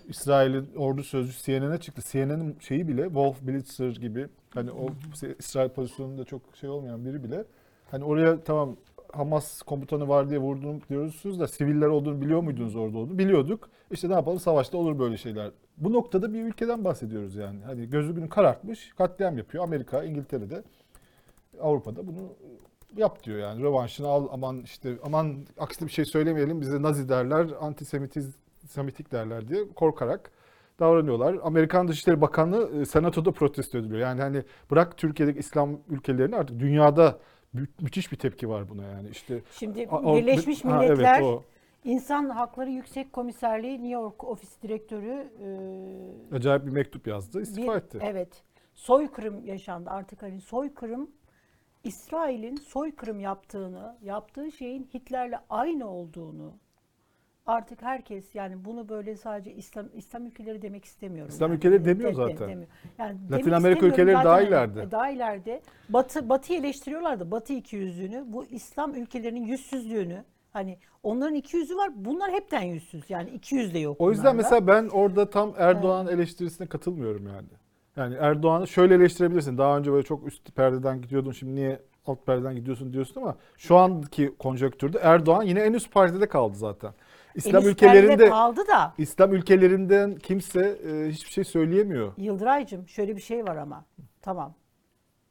[0.08, 2.02] İsrail'in ordu sözcüsü CNN'e çıktı.
[2.11, 4.87] CNN'in şeyi bile Wolf Blitzer gibi hani o
[5.38, 7.44] İsrail pozisyonunda çok şey olmayan biri bile
[7.90, 8.76] hani oraya tamam
[9.12, 13.18] Hamas komutanı var diye vurdum diyorsunuz da siviller olduğunu biliyor muydunuz orada olduğunu?
[13.18, 13.70] Biliyorduk.
[13.90, 15.50] İşte ne yapalım savaşta olur böyle şeyler.
[15.76, 17.64] Bu noktada bir ülkeden bahsediyoruz yani.
[17.64, 19.64] Hani gözü günü karartmış, katliam yapıyor.
[19.64, 20.62] Amerika, İngiltere'de,
[21.61, 22.32] Avrupa'da bunu
[22.96, 23.62] yap diyor yani.
[23.62, 28.37] Rövanşını al aman işte aman aksine bir şey söylemeyelim bize Nazi derler, antisemitiz
[28.68, 30.30] semitik derler diye korkarak
[30.80, 31.37] davranıyorlar.
[31.42, 34.00] Amerikan Dışişleri Bakanı e, senatoda protesto ediliyor.
[34.00, 37.18] Yani hani bırak Türkiye'deki İslam ülkelerini artık dünyada
[37.52, 39.08] mü- müthiş bir tepki var buna yani.
[39.08, 41.44] İşte Şimdi Birleşmiş Ha, Milletler evet, o.
[41.85, 45.29] İnsan Hakları Yüksek Komiserliği New York Ofis Direktörü
[46.33, 47.99] e, acayip bir mektup yazdı, istifa bir- etti.
[48.03, 48.42] Evet.
[48.75, 49.90] Soykırım yaşandı.
[49.90, 51.11] Artık hani soykırım
[51.85, 56.53] İsrail'in soykırım yaptığını, yaptığı şeyin Hitler'le aynı olduğunu
[57.47, 61.29] artık herkes yani bunu böyle sadece İslam İslam ülkeleri demek istemiyorum.
[61.35, 61.57] İslam yani.
[61.59, 62.49] ülkeleri demiyor De- zaten.
[62.49, 62.68] demiyor.
[62.99, 64.83] Yani Latin Amerika ülkeleri daha ileride.
[64.83, 65.62] E, Daha ileride.
[65.88, 71.90] Batı Batı'yı eleştiriyorlar da Batı ikiyüzlülüğünü, bu İslam ülkelerinin yüzsüzlüğünü hani onların iki yüzü var.
[71.94, 73.02] Bunlar hepten yüzsüz.
[73.08, 73.96] Yani iki yüz de yok.
[73.98, 74.42] O yüzden bunlarda.
[74.42, 77.48] mesela ben orada tam Erdoğan eleştirisine katılmıyorum yani.
[77.96, 79.58] Yani Erdoğan'ı şöyle eleştirebilirsin.
[79.58, 83.76] Daha önce böyle çok üst perdeden gidiyordun şimdi niye alt perdeden gidiyorsun diyorsun ama şu
[83.76, 86.92] anki konjonktürde Erdoğan yine en üst perdede kaldı zaten.
[87.34, 92.12] İslam ülkelerinde kaldı da İslam ülkelerinden kimse e, hiçbir şey söyleyemiyor.
[92.16, 93.84] Yıldıraycığım şöyle bir şey var ama.
[94.22, 94.54] Tamam.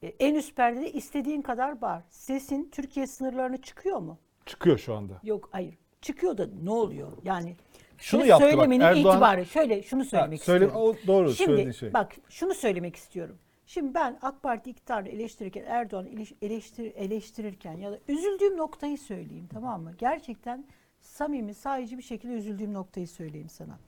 [0.03, 2.03] E, en üst perdede istediğin kadar bağır.
[2.09, 4.17] Sesin Türkiye sınırlarına çıkıyor mu?
[4.45, 5.13] Çıkıyor şu anda.
[5.23, 5.77] Yok hayır.
[6.01, 7.11] Çıkıyor da ne oluyor?
[7.23, 7.55] Yani
[7.97, 9.45] Şunu yaptı bak, söylemenin Erdoğan- itibarı.
[9.45, 10.95] Şöyle şunu söylemek Ha, söyle- istiyorum.
[11.03, 11.93] o doğru Şimdi şey.
[11.93, 13.37] bak şunu söylemek istiyorum.
[13.65, 19.47] Şimdi ben AK Parti iktidarını eleştirirken Erdoğan'ı eleş- eleştir, eleştirirken ya da üzüldüğüm noktayı söyleyeyim
[19.53, 19.93] tamam mı?
[19.97, 20.65] Gerçekten
[21.01, 23.79] samimi, sahici bir şekilde üzüldüğüm noktayı söyleyeyim sana.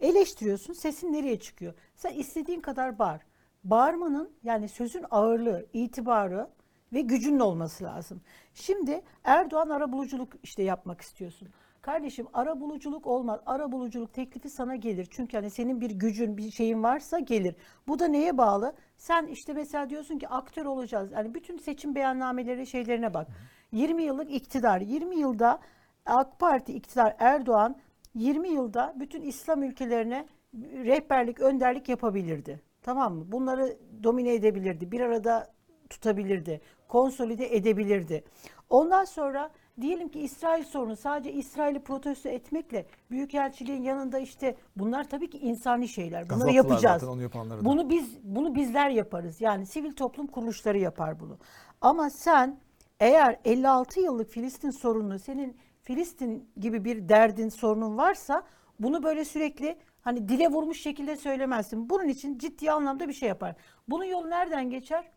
[0.00, 1.74] Eleştiriyorsun, sesin nereye çıkıyor?
[1.96, 3.20] Sen istediğin kadar bağır.
[3.64, 6.48] Bağırmanın yani sözün ağırlığı, itibarı
[6.92, 8.20] ve gücünün olması lazım.
[8.54, 11.48] Şimdi Erdoğan arabuluculuk işte yapmak istiyorsun.
[11.82, 13.40] Kardeşim arabuluculuk olmaz.
[13.46, 15.08] Arabuluculuk teklifi sana gelir.
[15.10, 17.54] Çünkü hani senin bir gücün, bir şeyin varsa gelir.
[17.88, 18.74] Bu da neye bağlı?
[18.96, 21.12] Sen işte mesela diyorsun ki aktör olacağız.
[21.12, 23.28] Yani bütün seçim beyannameleri şeylerine bak.
[23.72, 24.80] 20 yıllık iktidar.
[24.80, 25.60] 20 yılda
[26.06, 27.76] AK Parti iktidar Erdoğan
[28.14, 32.60] 20 yılda bütün İslam ülkelerine rehberlik, önderlik yapabilirdi.
[32.82, 33.32] Tamam mı?
[33.32, 34.92] Bunları domine edebilirdi.
[34.92, 35.52] Bir arada
[35.90, 36.60] tutabilirdi.
[36.88, 38.24] Konsolide edebilirdi.
[38.70, 39.50] Ondan sonra
[39.80, 45.88] diyelim ki İsrail sorunu sadece İsrail'i protesto etmekle Büyükelçiliğin yanında işte bunlar tabii ki insani
[45.88, 46.24] şeyler.
[46.24, 47.00] Bunları Gazaptılar yapacağız.
[47.00, 47.64] zaten, onu yapanları da.
[47.64, 49.40] Bunu biz bunu bizler yaparız.
[49.40, 51.38] Yani sivil toplum kuruluşları yapar bunu.
[51.80, 52.58] Ama sen
[53.00, 58.42] eğer 56 yıllık Filistin sorununu senin Filistin gibi bir derdin, sorunun varsa
[58.80, 61.90] bunu böyle sürekli hani dile vurmuş şekilde söylemezsin.
[61.90, 63.54] Bunun için ciddi anlamda bir şey yapar.
[63.88, 65.10] Bunun yolu nereden geçer?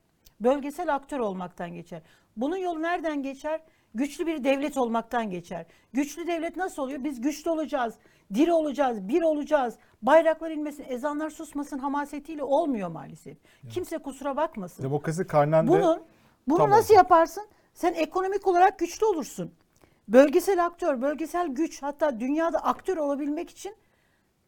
[0.43, 2.01] Bölgesel aktör olmaktan geçer.
[2.37, 3.61] Bunun yolu nereden geçer?
[3.95, 5.65] Güçlü bir devlet olmaktan geçer.
[5.93, 7.03] Güçlü devlet nasıl oluyor?
[7.03, 7.93] Biz güçlü olacağız,
[8.33, 9.75] diri olacağız, bir olacağız.
[10.01, 13.37] Bayraklar inmesin, ezanlar susmasın hamasetiyle olmuyor maalesef.
[13.69, 14.83] Kimse kusura bakmasın.
[14.83, 16.03] Demokrasi karnende Bunun
[16.47, 16.71] bunu Tamam.
[16.71, 17.47] nasıl yaparsın?
[17.73, 19.53] Sen ekonomik olarak güçlü olursun.
[20.07, 23.75] Bölgesel aktör, bölgesel güç hatta dünyada aktör olabilmek için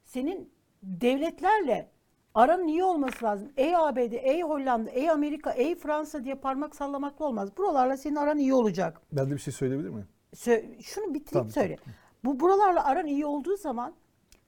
[0.03, 0.53] senin
[0.83, 1.91] devletlerle
[2.35, 3.49] Aranın iyi olması lazım.
[3.57, 7.49] Ey ABD, ey Hollanda, ey Amerika, ey Fransa diye parmak sallamakla olmaz.
[7.57, 9.01] Buralarla senin aran iyi olacak.
[9.11, 10.07] Ben de bir şey söyleyebilir miyim?
[10.35, 11.77] Sö- şunu bitireyim Tamam, söyle.
[12.23, 13.93] Bu buralarla aran iyi olduğu zaman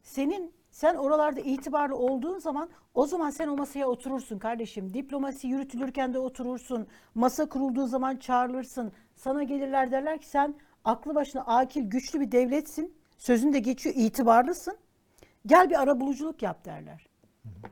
[0.04, 4.94] senin sen oralarda itibarlı olduğun zaman o zaman sen o masaya oturursun kardeşim.
[4.94, 6.88] Diplomasi yürütülürken de oturursun.
[7.16, 8.92] Masa kurulduğu zaman çağrılırsın.
[9.16, 12.94] Sana gelirler derler ki sen aklı başına akil güçlü bir devletsin.
[13.18, 14.78] Sözün de geçiyor itibarlısın.
[15.46, 17.07] Gel bir arabuluculuk yap derler.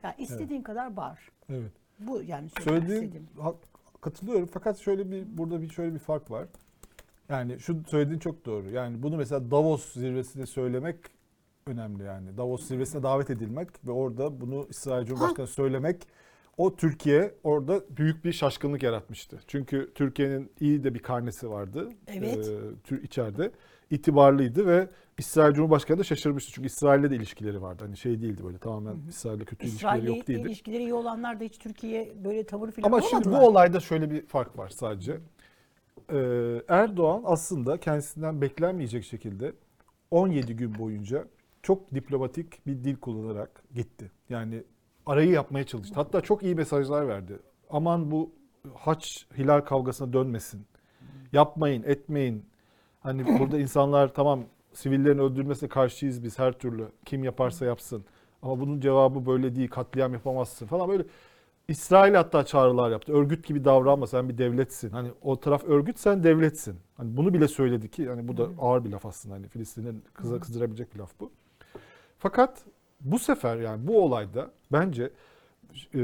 [0.02, 1.18] Ya istediğin kadar bağır.
[1.50, 1.70] Evet.
[1.98, 3.54] Bu yani Söylediğim ha-
[4.00, 6.46] katılıyorum fakat şöyle bir burada bir şöyle bir fark var.
[7.28, 8.70] Yani şu söylediğin çok doğru.
[8.70, 10.96] Yani bunu mesela Davos zirvesinde söylemek
[11.66, 12.36] önemli yani.
[12.36, 16.08] Davos zirvesine davet edilmek ve orada bunu İsrail Cumhurbaşkanı söylemek
[16.56, 19.40] o Türkiye orada büyük bir şaşkınlık yaratmıştı.
[19.46, 21.88] Çünkü Türkiye'nin iyi de bir karnesi vardı.
[22.06, 22.50] Evet.
[22.84, 23.50] Tür içeride
[23.90, 26.52] itibarlıydı ve İsrail Cumhurbaşkanı da şaşırmıştı.
[26.52, 27.84] Çünkü İsrail'le de ilişkileri vardı.
[27.86, 30.48] Hani şey değildi böyle tamamen İsrail'le kötü ilişkileri İsrail'le yok değildi.
[30.48, 34.26] ilişkileri iyi olanlar da hiç Türkiye'ye böyle tavır filan Ama şimdi bu olayda şöyle bir
[34.26, 35.20] fark var sadece.
[36.12, 39.52] Ee, Erdoğan aslında kendisinden beklenmeyecek şekilde
[40.10, 41.24] 17 gün boyunca
[41.62, 44.10] çok diplomatik bir dil kullanarak gitti.
[44.28, 44.62] Yani
[45.06, 45.94] arayı yapmaya çalıştı.
[45.94, 47.38] Hatta çok iyi mesajlar verdi.
[47.70, 48.30] Aman bu
[48.74, 50.66] haç hilal kavgasına dönmesin.
[51.32, 52.44] Yapmayın, etmeyin.
[53.06, 56.88] Hani burada insanlar tamam sivillerin öldürülmesine karşıyız biz her türlü.
[57.04, 58.04] Kim yaparsa yapsın.
[58.42, 59.68] Ama bunun cevabı böyle değil.
[59.68, 61.04] Katliam yapamazsın falan böyle
[61.68, 63.12] İsrail hatta çağrılar yaptı.
[63.12, 64.90] Örgüt gibi davranma sen bir devletsin.
[64.90, 66.76] Hani o taraf örgüt sen devletsin.
[66.96, 69.34] Hani bunu bile söyledi ki hani bu da ağır bir laf aslında.
[69.34, 71.30] Hani Filistin'in kıza kızdırabilecek bir laf bu.
[72.18, 72.64] Fakat
[73.00, 75.10] bu sefer yani bu olayda bence
[75.94, 76.00] e,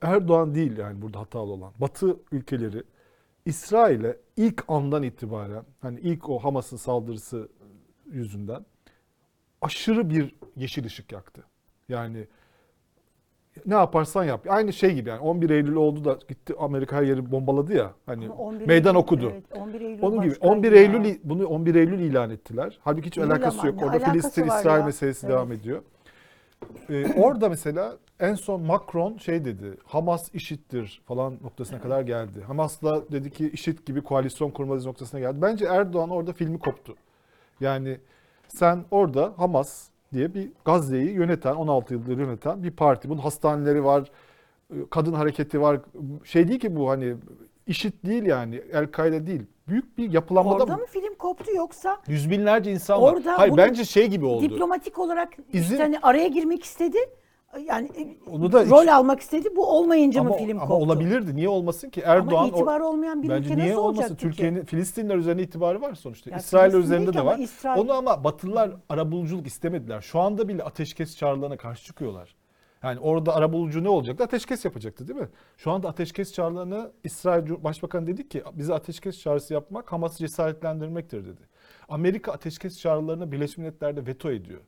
[0.00, 1.72] Erdoğan değil yani burada hatalı olan.
[1.80, 2.82] Batı ülkeleri
[3.46, 7.48] İsrail'e ilk andan itibaren hani ilk o Hamas'ın saldırısı
[8.10, 8.64] yüzünden
[9.62, 11.42] aşırı bir yeşil ışık yaktı.
[11.88, 12.26] Yani
[13.66, 14.46] ne yaparsan yap.
[14.48, 17.92] Aynı şey gibi yani 11 Eylül oldu da gitti Amerika her yeri bombaladı ya.
[18.06, 19.30] Hani Ama 11 meydan Eylül- okudu.
[19.32, 20.78] evet, 11 Eylül Onun gibi başkaydı 11 ya.
[20.82, 22.78] Eylül bunu 11 Eylül ilan ettiler.
[22.84, 23.82] Halbuki hiç Değil alakası ama yok.
[23.82, 24.86] Orada alakası Filistin İsrail ya?
[24.86, 25.34] meselesi Evet.
[25.36, 25.82] devam ediyor.
[26.90, 29.76] Ee, orada mesela en son Macron şey dedi.
[29.84, 32.42] Hamas işittir falan noktasına kadar geldi.
[32.46, 35.42] Hamas'la dedi ki işit gibi koalisyon kurmalıyız noktasına geldi.
[35.42, 36.96] Bence Erdoğan orada filmi koptu.
[37.60, 37.98] Yani
[38.48, 43.08] sen orada Hamas diye bir Gazze'yi yöneten, 16 yıldır yöneten bir parti.
[43.08, 44.10] Bunun hastaneleri var,
[44.90, 45.80] kadın hareketi var.
[46.24, 47.14] Şey değil ki bu hani
[47.66, 49.42] işit değil yani, El-Kaide değil.
[49.68, 53.12] Büyük bir yapılanmada Orada mı film koptu yoksa yüz binlerce insan var.
[53.12, 54.42] Orada Hayır bunu bence şey gibi oldu.
[54.42, 56.98] diplomatik olarak İzin- işte hani araya girmek istedi.
[57.66, 59.48] Yani e, Onu da rol hiç- almak istedi.
[59.56, 60.74] Bu olmayınca ama, mı film ama koptu?
[60.84, 61.36] olabilirdi.
[61.36, 62.02] Niye olmasın ki?
[62.04, 64.14] Erdoğan Ama itibarı olmayan bir bence ülke niye nasıl olmasın?
[64.16, 66.30] Türkiye'nin Filistinler üzerine itibarı var sonuçta.
[66.30, 67.38] Ya İsrail üzerinde de ama var.
[67.38, 70.00] İsrail- Onu ama Batılılar arabuluculuk istemediler.
[70.00, 72.34] Şu anda bile ateşkes çağrılarına karşı çıkıyorlar.
[72.82, 74.24] Yani orada arabulucu ne olacaktı?
[74.24, 75.28] Ateşkes yapacaktı değil mi?
[75.56, 81.40] Şu anda ateşkes çağrılarını İsrail Başbakanı dedi ki bize ateşkes çağrısı yapmak Hamas'ı cesaretlendirmektir dedi.
[81.88, 84.60] Amerika ateşkes çağrılarını Birleşmiş Milletler'de veto ediyor.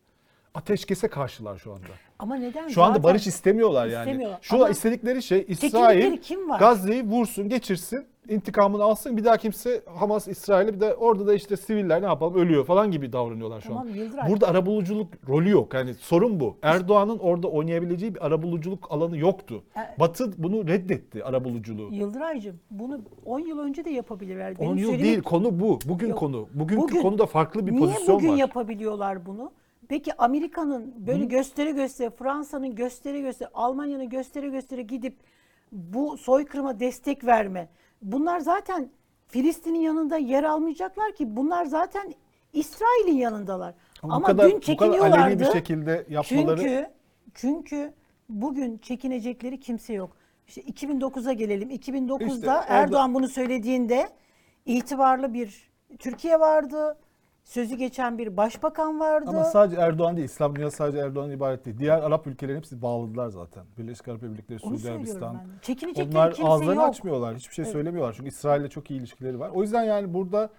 [0.54, 1.86] Ateşkese karşılar şu anda.
[2.18, 2.68] Ama neden?
[2.68, 4.00] Şu anda Zaten barış istemiyorlar yani.
[4.02, 4.38] istemiyorlar.
[4.42, 6.58] Şu Ama istedikleri şey İsrail kim var?
[6.58, 9.16] Gazze'yi vursun, geçirsin, intikamını alsın.
[9.16, 12.90] Bir daha kimse Hamas İsrail'e bir de orada da işte siviller ne yapalım ölüyor falan
[12.90, 13.92] gibi davranıyorlar şu Tamam, an.
[13.94, 14.30] Yıldıray.
[14.30, 15.74] Burada arabuluculuk rolü yok.
[15.74, 16.56] Yani sorun bu.
[16.62, 19.64] Erdoğan'ın orada oynayabileceği bir arabuluculuk alanı yoktu.
[19.76, 21.88] E- Batı bunu reddetti arabuluculuğu.
[21.94, 24.50] Yıldıraycığım bunu 10 yıl önce de yapabilirler.
[24.50, 25.78] 10 Benim yıl söylemek- değil konu bu.
[25.86, 26.18] Bugün Yok.
[26.18, 26.48] konu.
[26.54, 28.36] Bugünkü Bugün- konuda farklı bir Niye pozisyon bugün var.
[28.36, 29.52] yapabiliyorlar bunu?
[29.88, 35.16] Peki Amerika'nın böyle göstere göstere, Fransa'nın göstere göstere, Almanya'nın göstere göstere gidip
[35.72, 37.68] bu soykırıma destek verme.
[38.04, 38.90] Bunlar zaten
[39.28, 41.36] Filistin'in yanında yer almayacaklar ki.
[41.36, 42.14] Bunlar zaten
[42.52, 43.74] İsrail'in yanındalar.
[44.02, 45.40] Ama, Ama, kadar, dün bu kadar aleni çekiniyorlardı.
[45.40, 46.90] bir şekilde yapmaları Çünkü
[47.34, 47.92] çünkü
[48.28, 50.10] bugün çekinecekleri kimse yok.
[50.48, 51.70] İşte 2009'a gelelim.
[51.70, 54.08] 2009'da İşte orada- Erdoğan bunu söylediğinde
[54.66, 56.98] itibarlı bir Türkiye vardı.
[57.44, 59.30] Sözü geçen bir başbakan vardı.
[59.30, 61.78] Ama sadece Erdoğan değil, İslam dünyası sadece Erdoğan ibaret değil.
[61.78, 63.64] Diğer Arap ülkelerin hepsi bağladılar zaten.
[63.78, 65.34] Birleşik Arap Emirlikleri, Suudi Arabistan.
[65.34, 65.58] ben.
[65.62, 66.88] Çekinecekleri Onlar ağızlarını yok.
[66.88, 67.36] açmıyorlar.
[67.36, 68.14] Hiçbir şey söylemiyorlar.
[68.16, 69.50] Çünkü İsrail'le çok iyi ilişkileri var.
[69.54, 70.50] O yüzden yani burada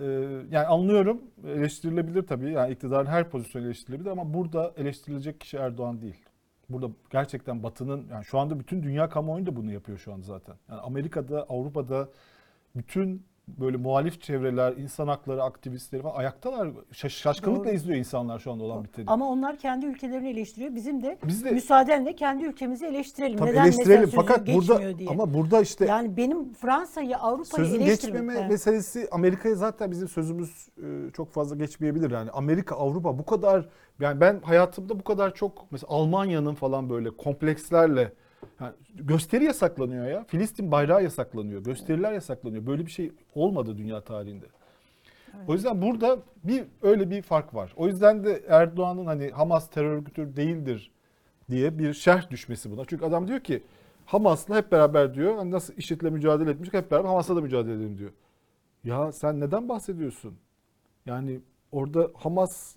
[0.00, 0.04] e,
[0.50, 2.52] yani anlıyorum eleştirilebilir tabii.
[2.52, 6.24] Yani iktidarın her pozisyonu eleştirilebilir ama burada eleştirilecek kişi Erdoğan değil.
[6.68, 10.54] Burada gerçekten Batı'nın yani şu anda bütün dünya kamuoyu da bunu yapıyor şu anda zaten.
[10.70, 12.08] Yani Amerika'da, Avrupa'da
[12.76, 16.68] bütün böyle muhalif çevreler, insan hakları aktivistleri falan ayaktalar.
[16.92, 17.74] Şaş- şaşkınlıkla Doğru.
[17.74, 19.06] izliyor insanlar şu anda olan biteni.
[19.08, 20.74] Ama onlar kendi ülkelerini eleştiriyor.
[20.74, 23.38] Bizim de Biz de müsaadenle kendi ülkemizi eleştirelim.
[23.38, 25.08] Tabii Neden eleştirelim fakat burada diye.
[25.10, 31.10] ama burada işte yani benim Fransa'yı, Avrupa'yı sözün geçmeme meselesi Amerika'ya zaten bizim sözümüz e,
[31.12, 32.30] çok fazla geçmeyebilir yani.
[32.30, 33.68] Amerika, Avrupa bu kadar
[34.00, 38.12] yani ben hayatımda bu kadar çok mesela Almanya'nın falan böyle komplekslerle
[38.60, 40.24] yani gösteri yasaklanıyor ya.
[40.24, 41.64] Filistin bayrağı yasaklanıyor.
[41.64, 42.66] Gösteriler yasaklanıyor.
[42.66, 44.46] Böyle bir şey olmadı dünya tarihinde.
[45.48, 47.72] O yüzden burada bir öyle bir fark var.
[47.76, 50.90] O yüzden de Erdoğan'ın hani Hamas terör örgütü değildir
[51.50, 52.84] diye bir şerh düşmesi buna.
[52.84, 53.62] Çünkü adam diyor ki
[54.06, 57.98] Hamas'la hep beraber diyor hani nasıl IŞİD'le mücadele etmiş hep beraber Hamas'la da mücadele edelim
[57.98, 58.10] diyor.
[58.84, 60.34] Ya sen neden bahsediyorsun?
[61.06, 61.40] Yani
[61.72, 62.76] orada Hamas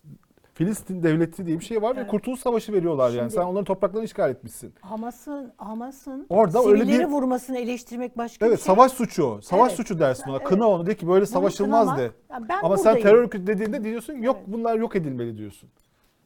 [0.60, 2.12] Filistin devleti diye bir şey var ve Evet.
[2.12, 3.20] Kurtuluş Savaşı veriyorlar yani.
[3.20, 4.74] Şimdi- Sen onların topraklarını işgal etmişsin.
[4.82, 8.66] Hamas'ın Hamas'ın Orada öyle sivilleri bir- vurmasını eleştirmek başka evet bir şey.
[8.76, 9.40] savaş suçu.
[9.44, 9.78] Savaş Evet.
[9.78, 10.38] suçu dersin ona.
[10.38, 10.48] Evet.
[10.48, 12.12] Kına onu de ki böyle Bunu savaşılmaz kınamak- de.
[12.34, 13.08] Ya ben Ama sen buradayım.
[13.08, 14.48] terör örgütü dediğinde diyorsun yok Evet.
[14.48, 15.70] bunlar yok edilmeli diyorsun.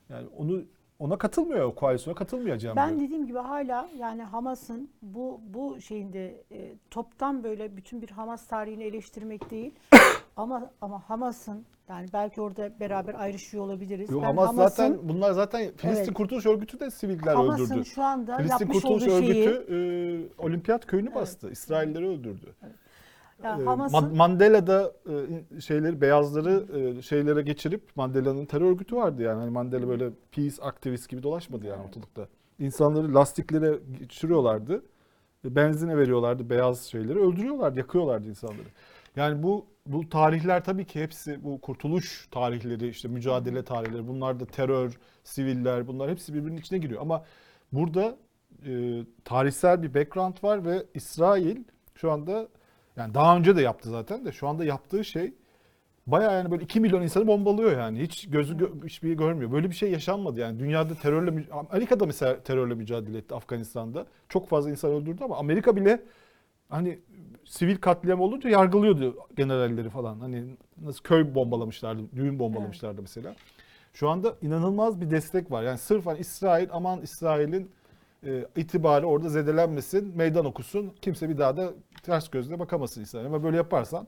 [0.10, 0.62] Yani onu
[1.00, 3.02] ona katılmıyor o koalisyona katılmayacağım Ben diyor.
[3.02, 8.84] dediğim gibi hala yani Hamas'ın bu bu şeyinde e, toptan böyle bütün bir Hamas tarihini
[8.84, 9.74] eleştirmek değil.
[10.40, 14.10] Ama ama Hamas'ın yani belki orada beraber ayrışıyor olabiliriz.
[14.10, 16.14] Yo, Ben Hamas Hamas'ın- zaten bunlar zaten Filistin Evet.
[16.14, 17.86] Kurtuluş Örgütü de siviller Hamas'ın öldürdü.
[17.86, 19.74] şu anda Filistin yapmış Kurtuluş olduğu şeyi Örgütü
[20.40, 21.50] e, olimpiyat köyünü bastı.
[21.52, 22.54] İsrailleri öldürdü.
[23.44, 24.94] yani E, Hamas'ın Ma- Mandela'da
[25.58, 26.66] e, şeyleri beyazları
[27.04, 29.40] şeylere geçirip Mandela'nın terör örgütü vardı yani.
[29.40, 32.28] Hani Mandela böyle peace aktivist gibi dolaşmadı yani ortalıkta.
[32.60, 34.84] İnsanları lastiklere geçiriyorlardı.
[35.46, 37.20] Benzine veriyorlardı beyaz şeyleri.
[37.20, 38.68] Öldürüyorlardı, yakıyorlardı insanları.
[39.16, 44.46] Yani bu bu tarihler tabii ki hepsi bu kurtuluş tarihleri, işte mücadele tarihleri, bunlar da
[44.46, 47.02] terör, siviller, bunlar hepsi birbirinin içine giriyor.
[47.02, 47.26] Ama
[47.72, 48.18] burada
[48.66, 51.58] e, tarihsel bir background var ve İsrail
[51.96, 52.48] şu anda
[52.98, 55.34] yani daha önce de yaptı zaten de şu anda yaptığı şey
[56.08, 58.00] bayağı yani böyle 2 milyon insanı bombalıyor yani.
[58.02, 59.52] Hiç gözü gö- hiçbir görmüyor.
[59.52, 60.60] Böyle bir şey yaşanmadı yani.
[60.60, 64.06] Dünyada terörle Amerika'da mesela terörle mücadele etti Afganistan'da.
[64.30, 66.02] Çok fazla insan öldürdü ama Amerika bile
[66.70, 67.00] hani
[67.46, 70.20] sivil katliam olunca yargılıyordu generalleri falan.
[70.20, 70.46] Hani
[70.82, 73.36] nasıl köy bombalamışlardı, düğün bombalamışlardı mesela.
[73.94, 75.64] Şu anda inanılmaz bir destek var.
[75.64, 77.72] Yani sırf hani İsrail aman İsrail'in
[78.26, 80.94] e, itibarı orada zedelenmesin, meydan okusun.
[81.02, 83.26] Kimse bir daha da ters gözle bakamasın İsrail.
[83.26, 84.08] Ama böyle yaparsan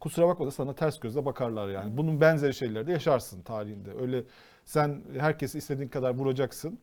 [0.00, 1.96] kusura bakma da sana ters gözle bakarlar yani.
[1.96, 3.90] Bunun benzeri şeyleri de yaşarsın tarihinde.
[4.00, 4.24] Öyle
[4.64, 6.78] sen herkesi istediğin kadar vuracaksın.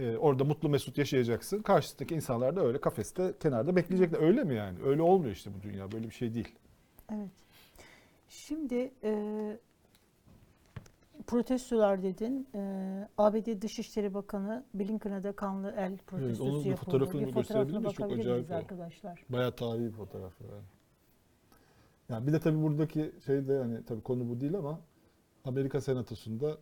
[0.00, 1.62] E, orada mutlu mesut yaşayacaksın.
[1.62, 4.22] Karşısındaki insanlar da öyle kafeste kenarda bekleyecekler.
[4.22, 4.78] Öyle mi yani?
[4.84, 5.92] Öyle olmuyor işte bu dünya.
[5.92, 6.54] Böyle bir şey değil.
[7.12, 7.30] Evet.
[8.28, 9.12] Şimdi e,
[11.26, 12.48] protestolar dedin.
[12.54, 16.84] E, ABD Dışişleri Bakanı Blinken'a da kanlı el protestosu onun bir yapıldı.
[16.84, 17.94] fotoğrafını bir gösterebilir miyiz?
[17.94, 19.24] Çok acayip arkadaşlar?
[19.28, 20.62] Bayağı tarihi bir fotoğraf yani.
[22.08, 24.80] Yani bir de tabii buradaki şey de hani tabii konu bu değil ama
[25.44, 26.58] Amerika Senatosu'nda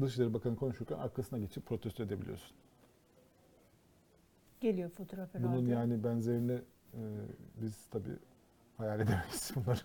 [0.00, 2.56] Dışişleri Bakanı konuşurken arkasına geçip protesto edebiliyorsun.
[4.64, 5.52] Geliyor fotoğraf herhalde.
[5.52, 6.52] Bunun yani benzerini
[6.94, 7.00] e,
[7.62, 8.16] biz tabii
[8.78, 9.78] hayal edemeyiz bunları.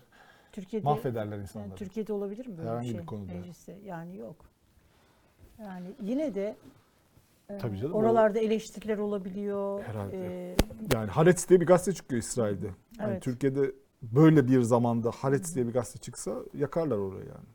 [0.52, 1.74] Türkiye'de Mahvederler yani insanları.
[1.74, 3.32] Türkiye'de olabilir mi böyle Herhangi bir bir şey konuda.
[3.32, 3.78] mecliste?
[3.84, 4.36] Yani yok.
[5.58, 6.56] Yani yine de
[7.48, 9.82] e, Tabii canım, o- oralarda eleştiriler olabiliyor.
[9.84, 10.50] Herhalde.
[10.52, 10.56] E,
[10.94, 12.66] Yani Haaretz diye bir gazete çıkıyor İsrail'de.
[12.98, 13.22] Yani Evet.
[13.22, 17.46] Türkiye'de böyle bir zamanda Haaretz diye bir gazete çıksa yakarlar orayı yani.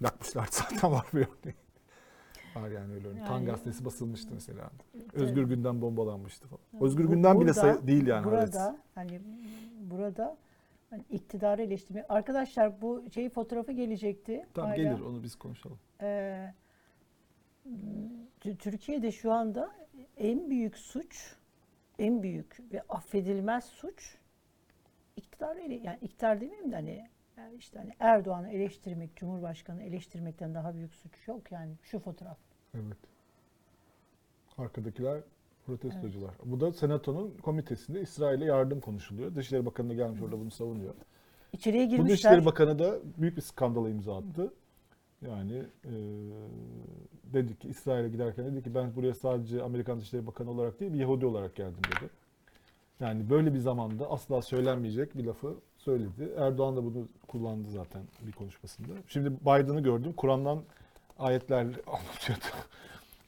[0.00, 1.54] Yakmışlar zaten var bir örneği.
[2.56, 3.08] Var yani öyle.
[3.24, 4.70] Tan Yani- gazetesi basılmıştı mesela.
[5.12, 6.60] Özgür Gündem bombalanmıştı falan.
[6.72, 8.24] Bu- Özgür Gündem bile burada- say- değil yani.
[8.26, 9.20] Burada hani
[9.90, 10.36] burada
[10.90, 12.04] hani iktidarı eleştirmek.
[12.08, 14.46] Arkadaşlar bu şey fotoğrafı gelecekti.
[14.54, 14.76] Tamam Hala.
[14.82, 15.78] gelir onu biz konuşalım.
[16.02, 16.54] Ee,
[18.40, 19.70] Tü- Türkiye'de şu anda
[20.16, 21.34] en büyük suç,
[21.98, 24.16] en büyük ve affedilmez suç
[25.16, 27.08] iktidarı ele, yani iktidar demeyeyim de hani yani
[27.58, 32.38] işte hani Erdoğan'ı eleştirmek, Cumhurbaşkanı eleştirmekten daha büyük suç yok yani şu fotoğraf.
[32.74, 32.98] Evet.
[34.58, 35.20] Arkadakiler
[35.66, 36.34] protestocular.
[36.44, 39.34] Bu da Senato'nun komitesinde İsrail'e yardım konuşuluyor.
[39.34, 40.94] Dışişleri Bakanı da gelmiş orada bunu savunuyor.
[41.52, 42.12] İçeriye Bu girmişler.
[42.12, 44.52] Dışişleri Bakanı da büyük bir skandala imza attı.
[45.22, 45.92] Yani e,
[47.32, 50.98] dedi ki İsrail'e giderken dedi ki ben buraya sadece Amerikan Dışişleri Bakanı olarak değil bir
[50.98, 52.10] Yahudi olarak geldim dedi.
[53.00, 55.56] Yani böyle bir zamanda asla söylenmeyecek bir lafı
[55.92, 56.32] söyledi.
[56.38, 58.88] Erdoğan da bunu kullandı zaten bir konuşmasında.
[59.08, 60.12] Şimdi Biden'ı gördüm.
[60.16, 60.62] Kur'an'dan
[61.18, 62.44] ayetler anlatıyordu.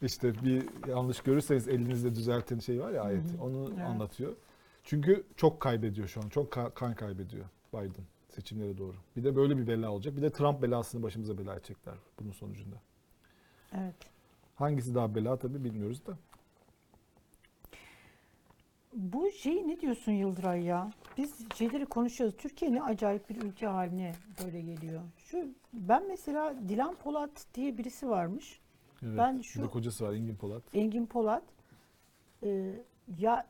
[0.03, 3.41] İşte bir yanlış görürseniz elinizde düzeltin şey var ya ayeti.
[3.43, 3.85] Onu Evet.
[3.87, 4.33] anlatıyor.
[4.85, 6.29] Çünkü çok kaybediyor şu an.
[6.29, 8.95] Çok ka- kan kaybediyor Biden seçimlere doğru.
[9.17, 10.17] Bir de böyle bir bela olacak.
[10.17, 12.77] Bir de Trump belasını başımıza bela edecekler bunun sonucunda.
[13.79, 13.95] Evet.
[14.57, 16.19] Hangisi daha bela tabii bilmiyoruz da.
[18.95, 20.91] Bu şey ne diyorsun Yıldıray ya?
[21.17, 22.37] Biz şeyleri konuşuyoruz.
[22.37, 24.13] Türkiye ne acayip bir ülke haline
[24.45, 25.01] böyle geliyor.
[25.17, 28.61] Şu ben mesela Dilan Polat diye birisi varmış.
[29.03, 29.19] Evet.
[29.19, 30.63] Ben Bir şu- de kocası var Engin Polat.
[30.75, 31.43] Engin Polat.
[32.43, 32.73] Ee,
[33.19, 33.47] ya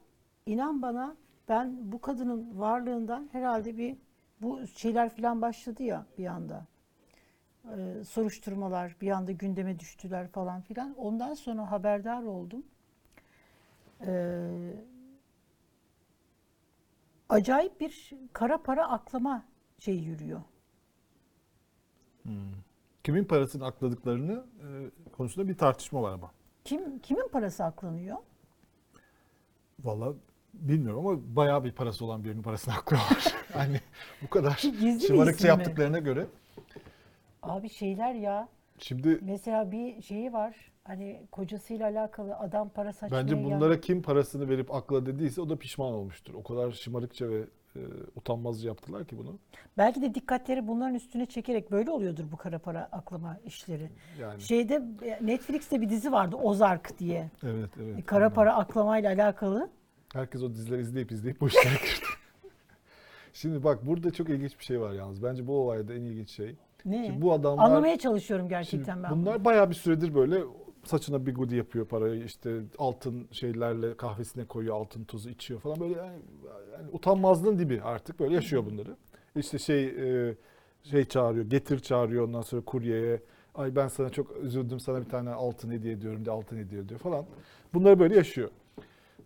[0.47, 1.17] inan bana
[1.49, 3.97] ben bu kadının varlığından herhalde bir
[4.43, 6.67] bu şeyler falan başladı ya bir anda.
[7.65, 10.95] Ee, soruşturmalar bir anda gündeme düştüler falan filan.
[10.99, 12.63] Ondan sonra haberdar oldum.
[14.07, 14.51] Ee,
[17.31, 19.45] acayip bir kara para aklama
[19.79, 20.41] şey yürüyor.
[23.05, 24.67] Kimin parasını akladıklarını e,
[25.13, 26.31] konusunda bir tartışma var ama.
[26.65, 28.17] Kim kimin parası aklanıyor?
[29.85, 30.17] Vallahi
[30.55, 33.35] bilmiyorum ama bayağı bir parası olan birinin parasını aklıyorlar.
[33.53, 33.81] hani
[34.23, 35.49] bu kadar Gizli şımarıkça isim mi?
[35.63, 36.27] yaptıklarına göre.
[37.43, 40.70] Abi şeyler ya Şimdi Mesela bir şeyi var.
[40.85, 45.57] Hani kocasıyla alakalı adam para saçmaya bence bunlara kim parasını verip akla dediyse o da
[45.57, 46.35] pişman olmuştur.
[46.35, 47.45] O kadar şımarıkça ve
[47.77, 47.81] e,
[48.17, 49.39] utanmazca yaptılar ki bunu.
[49.79, 53.91] Belki de dikkatleri bunların üstüne çekerek böyle oluyordur bu kara para aklama işleri.
[54.21, 57.31] Yani Şeyde e, Netflix'te bir dizi vardı Ozark diye.
[57.43, 57.99] evet evet.
[57.99, 58.35] E, Kara Aynen.
[58.35, 59.71] para aklamayla alakalı.
[60.13, 62.07] Herkes o dizileri izleyip izleyip işlere girdi.
[63.33, 65.23] Şimdi bak burada çok ilginç bir şey var yalnız.
[65.23, 66.57] Bence bu olayda en ilginç şey.
[66.85, 67.07] Ne?
[67.07, 69.11] Şimdi bu adamlar Anlamaya çalışıyorum gerçekten ben.
[69.11, 70.43] bunlar bayağı bir süredir böyle
[70.85, 76.19] saçına bigudi yapıyor parayı işte altın şeylerle kahvesine koyuyor altın tozu içiyor falan böyle yani,
[76.73, 78.97] yani utanmazlığın dibi artık böyle yaşıyor bunları.
[79.37, 80.35] İşte şey e,
[80.83, 83.23] şey çağırıyor getir çağırıyor ondan sonra kuryeye
[83.55, 87.01] ay ben sana çok üzüldüm sana bir tane altın hediye ediyorum de altın hediye ediyor
[87.01, 87.25] falan.
[87.75, 88.51] Bunları böyle yaşıyor.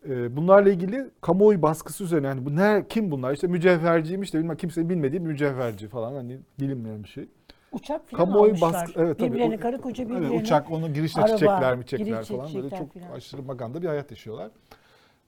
[0.09, 4.57] E, Bunlarla ilgili kamuoyu baskısı üzerine yani bu ne kim bunlar işte mücevherciymiş de bilmem
[4.57, 7.29] kimsenin bilmediği bir mücevherci falan hani bilinmeyen bir şey.
[7.75, 8.72] Uçak falan Kamuoyu almışlar.
[8.72, 9.29] baskı evet tabii.
[9.31, 10.41] Birbirlerine O- karı koca Evet, birbirlerine.
[10.41, 13.11] uçak onun girişine araba, çiçekler mi çiçekler giriş falan böyle çok filan.
[13.11, 14.51] aşırı maganda bir hayat yaşıyorlar.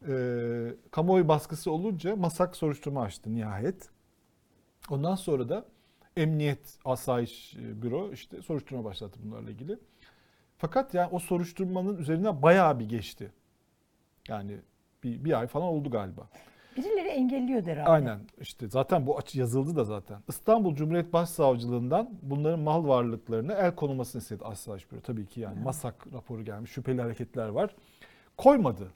[0.09, 3.88] Ee, kamuoyu baskısı olunca masak soruşturma açtı nihayet.
[4.90, 5.64] Ondan sonra da
[6.16, 9.78] Emniyet Asayiş e, Büro işte soruşturma başlattı bunlarla ilgili.
[10.59, 13.32] Fakat yani o soruşturmanın üzerinden bayağı bir geçti.
[14.28, 14.57] Yani
[15.05, 16.28] bir, bir ay falan oldu galiba.
[16.77, 17.91] Birileri engelliyordu herhalde.
[17.91, 20.18] Aynen işte zaten bu açı yazıldı da zaten.
[20.29, 25.01] İstanbul Cumhuriyet Başsavcılığından bunların mal varlıklarına el konulmasını istedi Asayiş Büro.
[25.01, 27.74] Tabii ki yani masak raporu gelmiş, şüpheli hareketler var.
[28.37, 28.93] Koymadı.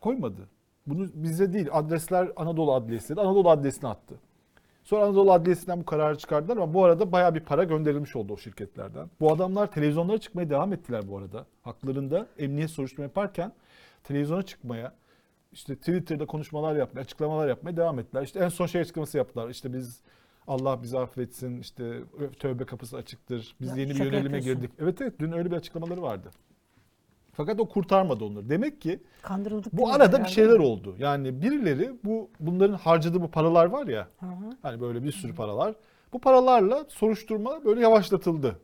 [0.00, 0.48] Koymadı.
[0.86, 3.20] Bunu bize değil adresler Anadolu Adliyesi dedi.
[3.20, 4.14] Anadolu Adliyesi'ne attı.
[4.84, 8.36] Sonra Anadolu Adliyesi'nden bu kararı çıkardılar ama bu arada bayağı bir para gönderilmiş oldu o
[8.36, 9.10] şirketlerden.
[9.20, 11.46] Bu adamlar televizyonlara çıkmaya devam ettiler bu arada.
[11.62, 13.52] Haklarında emniyet soruşturma yaparken
[14.04, 14.92] televizyona çıkmaya,
[15.52, 18.22] işte Twitter'da konuşmalar yapmaya, açıklamalar yapmaya devam ettiler.
[18.22, 19.48] İşte en son şey açıklaması yaptılar.
[19.48, 20.00] İşte biz
[20.46, 22.00] Allah bizi affetsin, işte
[22.38, 23.56] tövbe kapısı açıktır.
[23.60, 24.70] Biz Ya yeni bir yönelime girdik.
[24.78, 26.30] Evet evet dün öyle bir açıklamaları vardı.
[27.32, 28.48] Fakat o kurtarmadı onları.
[28.48, 29.72] Demek ki Kandırıldık.
[29.72, 30.94] bu arada bir şeyler oldu.
[30.98, 34.08] Yani birileri bu bunların harcadığı bu paralar var ya.
[34.20, 34.56] Hı hı.
[34.62, 35.74] Hani böyle bir sürü paralar.
[36.12, 38.58] Bu paralarla soruşturma böyle yavaşlatıldı.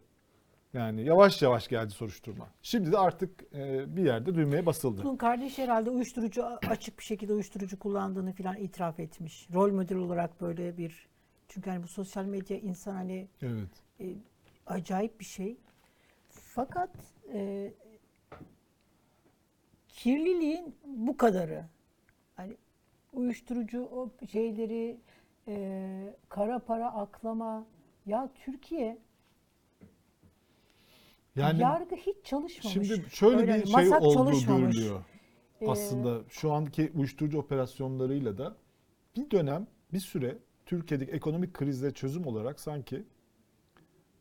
[0.75, 2.49] Yani yavaş yavaş geldi soruşturma.
[2.62, 5.03] Şimdi de artık e, bir yerde düğmeye basıldı.
[5.05, 9.49] Bunun kardeşi herhalde uyuşturucu açık bir şekilde uyuşturucu kullandığını falan itiraf etmiş.
[9.55, 11.09] Rol model olarak böyle bir
[11.49, 13.69] çünkü hani bu sosyal medya insan hani Evet.
[14.01, 14.07] e,
[14.66, 15.57] acayip bir şey.
[16.31, 16.91] Fakat
[17.33, 17.73] e,
[19.89, 21.64] kirliliğin bu kadarı.
[22.37, 22.57] Hani
[23.12, 24.97] uyuşturucu o şeyleri
[25.49, 27.66] e, kara para aklama
[28.07, 28.99] ya Türkiye
[31.39, 32.72] Yani yargı hiç çalışmamış.
[32.89, 34.76] şimdi şöyle Öyle bir hani şey masak olduğu çalışmamış.
[34.76, 35.01] görülüyor.
[35.61, 38.57] Ee, Aslında şu anki uyuşturucu operasyonlarıyla da
[39.16, 43.05] bir dönem, bir süre Türkiye'deki ekonomik krize çözüm olarak sanki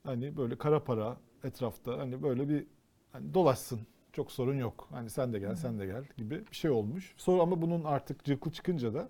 [0.04, 2.66] hani böyle kara para etrafta hani böyle bir
[3.12, 3.80] hani dolaşsın
[4.14, 4.88] çok sorun yok.
[4.92, 7.14] Hani sen de gel, sen de gel gibi bir şey olmuş.
[7.18, 9.10] Sonra ama bunun artık cırkı çıkınca da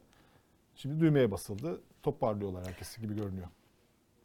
[0.75, 1.81] şimdi düğmeye basıldı.
[2.03, 3.47] Toparlıyorlar herkesi gibi görünüyor.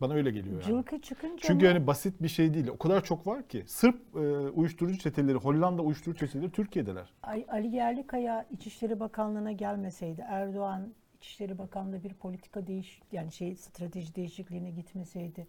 [0.03, 0.64] Bana öyle geliyor yani.
[0.64, 1.72] Cılkı çıkınca Çünkü mı?
[1.72, 2.66] yani basit bir şey değil.
[2.68, 3.64] O kadar çok var ki.
[3.66, 7.12] Sırp e, uyuşturucu çeteleri, Hollanda uyuşturucu çeteleri Türkiye'deler.
[7.22, 14.14] Ali Ali Yerlikaya İçişleri Bakanlığı'na gelmeseydi, Erdoğan İçişleri Bakanlığı bir politika değiş yani şey strateji
[14.14, 15.46] değişikliğine gitmeseydi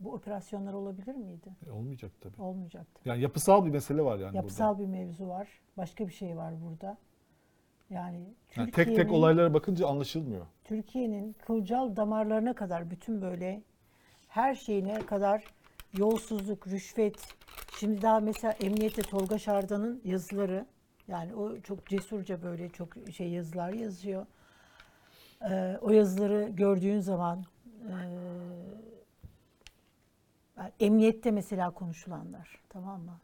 [0.00, 1.56] bu operasyonlar olabilir miydi?
[1.66, 2.42] E, olmayacak tabii.
[2.42, 3.00] Olmayacaktı.
[3.04, 5.48] Yani yapısal bir mesele var yani Yapısal bir mevzu var.
[5.76, 6.98] Başka bir şey var burada.
[7.90, 8.34] Yani.
[8.56, 10.46] Yani tek tek olaylara bakınca anlaşılmıyor.
[10.64, 13.62] Türkiye'nin kılcal damarlarına kadar bütün böyle
[14.28, 15.44] her şeyine kadar
[15.98, 17.16] yolsuzluk, rüşvet.
[17.78, 20.66] Şimdi daha mesela emniyette Tolga Şardan'ın yazıları
[21.08, 24.26] yani o çok cesurca böyle çok şey yazılar yazıyor.
[25.50, 27.44] Ee, o yazıları gördüğün zaman
[27.88, 27.94] e,
[30.56, 33.18] yani emniyette mesela konuşulanlar tamam mı?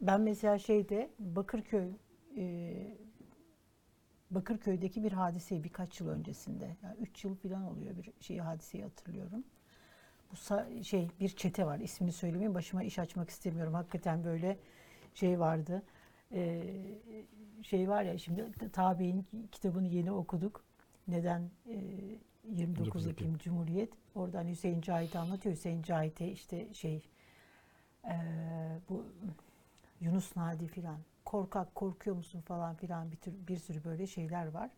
[0.00, 1.88] Ben mesela şeyde Bakırköy
[2.36, 2.74] e,
[4.30, 6.76] Bakırköy'deki bir hadise birkaç yıl öncesinde.
[6.82, 9.44] Yani 3 yıl falan oluyor bir şeyi hadiseyi hatırlıyorum.
[10.32, 10.36] Bu
[10.84, 11.78] şey bir çete var.
[11.78, 12.54] ismini söylemeyeyim.
[12.54, 13.74] Başıma iş açmak istemiyorum.
[13.74, 14.58] Hakikaten böyle
[15.14, 15.82] şey vardı.
[16.32, 16.62] Ee,
[17.62, 20.64] şey var ya şimdi Tabi'in kitabını yeni okuduk.
[21.08, 21.74] Neden e,
[22.44, 23.38] 29 19 Ekim.
[23.38, 23.92] Cumhuriyet?
[24.14, 25.54] Oradan Hüseyin Cahit anlatıyor.
[25.54, 27.02] Hüseyin Cahit'e işte şey
[28.04, 28.14] e,
[28.88, 29.04] bu
[30.00, 34.70] Yunus Nadi filan korkak korkuyor musun falan filan bir, tür, bir sürü böyle şeyler var.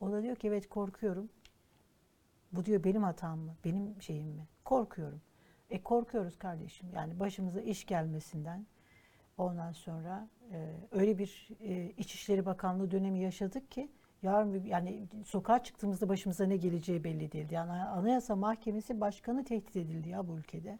[0.00, 1.28] O da diyor ki evet korkuyorum.
[2.52, 3.54] Bu diyor benim hatam mı?
[3.64, 4.46] Benim şeyim mi?
[4.64, 5.20] Korkuyorum.
[5.70, 6.88] E korkuyoruz kardeşim.
[6.94, 8.66] Yani başımıza iş gelmesinden
[9.38, 13.88] ondan sonra e, öyle bir e, İçişleri Bakanlığı dönemi yaşadık ki
[14.22, 17.54] yarın yani sokağa çıktığımızda başımıza ne geleceği belli değildi.
[17.54, 20.78] Yani Anayasa Mahkemesi başkanı tehdit edildi ya bu ülkede.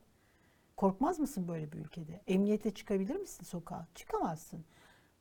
[0.76, 2.20] Korkmaz mısın böyle bir ülkede?
[2.26, 3.86] Emniyete çıkabilir misin sokağa?
[3.94, 4.64] Çıkamazsın.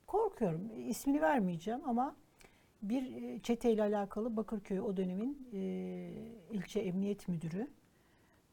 [0.08, 0.72] Korkuyorum.
[0.90, 2.16] İsmini vermeyeceğim ama
[2.82, 5.60] bir e, çeteyle alakalı Bakırköy o dönemin e,
[6.52, 7.68] ilçe emniyet müdürü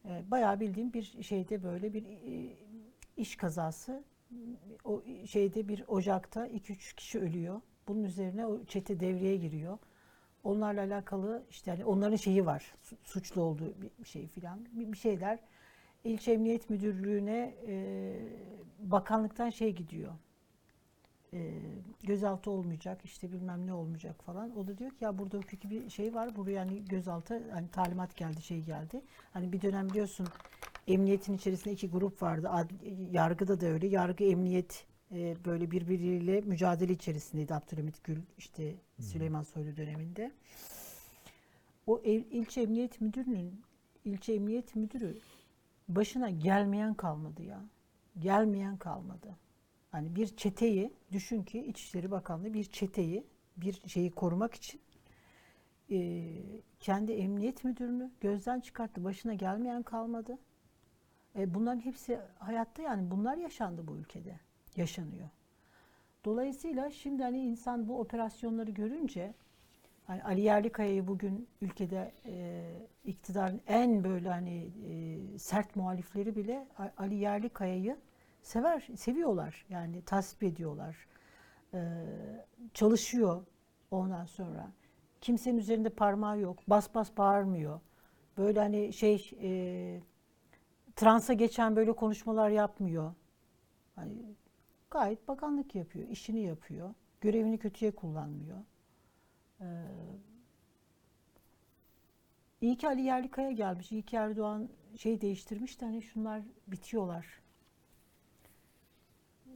[0.05, 2.57] e, bayağı bildiğim bir şeyde böyle bir e,
[3.17, 4.05] iş kazası
[4.85, 7.61] o şeyde bir ocakta 2-3 kişi ölüyor.
[7.89, 9.79] Bunun üzerine o çete devreye giriyor.
[10.45, 12.75] Onlarla alakalı işte hani onların şeyi var.
[12.83, 14.67] su- Suçlu olduğu bir şey filan.
[14.73, 15.39] Bir şeyler
[16.05, 18.15] İlçe Emniyet Müdürlüğü'ne e,
[18.79, 20.13] bakanlıktan şey gidiyor.
[21.35, 21.51] E,
[22.03, 24.57] gözaltı olmayacak işte bilmem ne olmayacak falan.
[24.59, 26.37] O da diyor ki ya burada hukuki bir şey var.
[26.37, 29.03] Buraya yani gözaltı hani talimat geldi şey geldi.
[29.33, 30.27] Hani bir dönem biliyorsun
[30.89, 32.49] emniyetin içerisinde iki grup vardı.
[32.49, 32.71] Ad-
[33.13, 33.87] yargıda da öyle.
[33.87, 40.33] Yargı emniyet e, böyle birbiriyle mücadele içerisindeydi Abdülhamit Gül işte Süleyman Soylu döneminde.
[41.87, 43.63] O ev, ilçe emniyet müdürünün
[44.05, 45.19] ilçe emniyet müdürü
[45.89, 47.61] başına gelmeyen kalmadı ya.
[48.19, 49.37] Gelmeyen kalmadı.
[49.95, 53.27] Hani bir çeteyi düşün ki İçişleri Bakanlığı bir çeteyi
[53.57, 54.81] bir şeyi korumak için
[55.91, 56.29] e,
[56.81, 59.05] kendi emniyet müdürünü gözden çıkarttı.
[59.05, 60.39] Başına gelmeyen kalmadı.
[61.39, 64.41] E, bunların hepsi hayatta yani bunlar yaşandı bu ülkede.
[64.77, 65.29] Yaşanıyor.
[66.25, 69.35] Dolayısıyla şimdi hani insan bu operasyonları görünce
[70.07, 72.65] hani Ali Yerlikaya'yı bugün ülkede e,
[73.05, 76.67] iktidarın en böyle hani e, sert muhalifleri bile
[76.97, 77.97] Ali Yerlikaya'yı
[78.45, 79.67] sever, seviyorlar.
[79.69, 81.07] Yani tasvip ediyorlar.
[81.75, 81.81] E,
[82.75, 83.43] çalışıyor
[83.91, 84.71] ondan sonra.
[85.21, 86.59] Kimsenin üzerinde parmağı yok.
[86.69, 87.81] Bas bas bağırmıyor.
[88.39, 90.01] Böyle hani şey e,
[90.97, 93.15] transa geçen böyle konuşmalar yapmıyor.
[93.97, 94.35] Hani
[94.91, 96.95] gayet bakanlık yapıyor, işini yapıyor.
[97.21, 98.59] Görevini kötüye kullanmıyor.
[99.61, 99.65] Ee,
[102.61, 103.93] iyi ki Ali Yerlikaya gelmiş.
[103.93, 107.27] İyi ki Erdoğan şey değiştirmiş de hani şunlar bitiyorlar.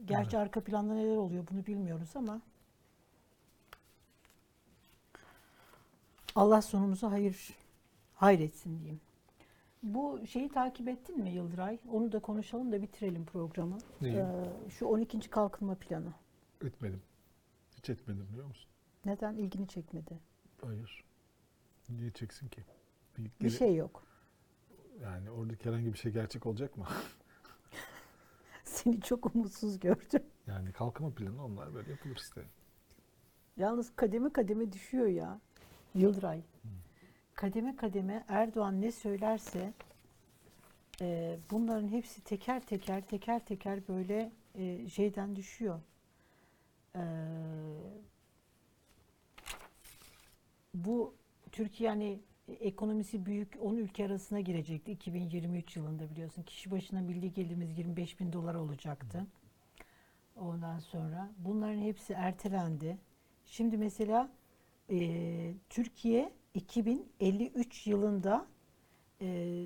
[0.05, 2.41] Gerçi arka planda neler oluyor bunu bilmiyoruz ama
[6.35, 7.49] Allah sonumuzu hayır
[8.15, 9.01] hayretsin diyeyim.
[9.83, 11.79] Bu şeyi takip ettin mi Yıldıray?
[11.91, 13.77] Onu da konuşalım da bitirelim programı.
[14.01, 14.15] Neyi?
[14.15, 15.29] Ee, şu 12.
[15.29, 16.13] kalkınma planı.
[16.65, 17.01] Etmedim.
[17.77, 18.69] Hiç etmedim biliyor musun?
[19.05, 20.19] Neden ilgini çekmedi?
[20.65, 21.03] Hayır.
[21.89, 22.63] Niye çeksin ki?
[23.17, 24.03] Bir, Bir şey yok.
[25.01, 26.85] Yani oradaki herhangi bir şey gerçek olacak mı?
[28.83, 30.23] Seni çok umutsuz gördüm.
[30.47, 32.41] Yani kalkınma planı onlar böyle yapılır işte.
[33.57, 35.39] Yalnız kademe kademe düşüyor ya.
[35.95, 36.41] Yıldıray.
[37.35, 39.73] Kademe kademe Erdoğan ne söylerse
[41.01, 45.79] e, bunların hepsi teker teker teker teker böyle e, şeyden düşüyor.
[46.95, 47.03] E,
[50.73, 51.15] bu
[51.51, 52.19] Türkiye hani
[52.53, 56.43] ekonomisi büyük 10 ülke arasına girecekti 2023 yılında biliyorsun.
[56.43, 59.25] Kişi başına milli gelirimiz 25 bin dolar olacaktı.
[60.35, 62.97] Ondan sonra bunların hepsi ertelendi.
[63.45, 64.31] Şimdi mesela
[64.91, 68.47] e, Türkiye 2053 yılında
[69.21, 69.65] e,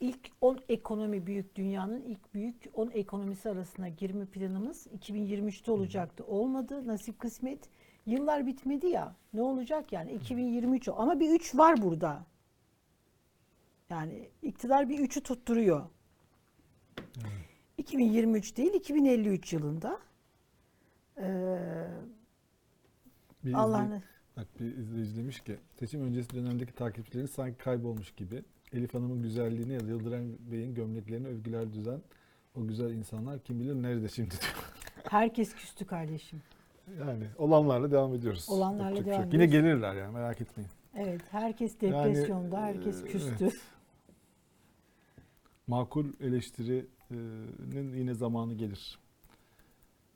[0.00, 6.24] ilk 10 ekonomi büyük dünyanın ilk büyük 10 ekonomisi arasına girme planımız 2023'te olacaktı.
[6.24, 6.86] Olmadı.
[6.86, 7.68] Nasip kısmet.
[8.08, 9.16] Yıllar bitmedi ya.
[9.32, 10.12] Ne olacak yani?
[10.12, 10.94] 2023 o.
[10.98, 12.26] Ama bir 3 var burada.
[13.90, 15.86] Yani iktidar bir 3'ü tutturuyor.
[17.78, 19.98] 2023 değil 2053 yılında.
[21.18, 21.88] Ee,
[23.44, 24.02] Bir Allah'ını izley-
[24.36, 28.44] Bak bir izleyici demiş ki seçim öncesi dönemdeki takipçileri sanki kaybolmuş gibi.
[28.72, 32.00] Elif Hanım'ın güzelliğini ya da Yıldıray Bey'in gömleklerine övgüler düzen
[32.54, 34.64] o güzel insanlar kim bilir nerede şimdi diyor.
[35.10, 36.42] herkes küstü kardeşim.
[37.00, 38.46] Yani olanlarla devam ediyoruz.
[38.48, 39.32] Olanlarla Yapacak şey devam yok.
[39.34, 39.68] Yine ediyoruz.
[39.70, 40.70] gelirler yani merak etmeyin.
[40.96, 43.34] Evet, herkes Yani, depresyonda, herkes e, küstü.
[43.40, 43.60] evet.
[45.66, 48.98] Makul eleştirinin yine zamanı gelir.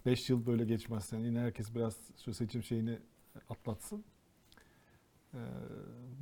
[0.06, 2.98] 5 yıl böyle geçmezsen yine herkes biraz şu seçim şeyini
[3.50, 4.04] atlatsın.
[5.34, 5.38] Ee,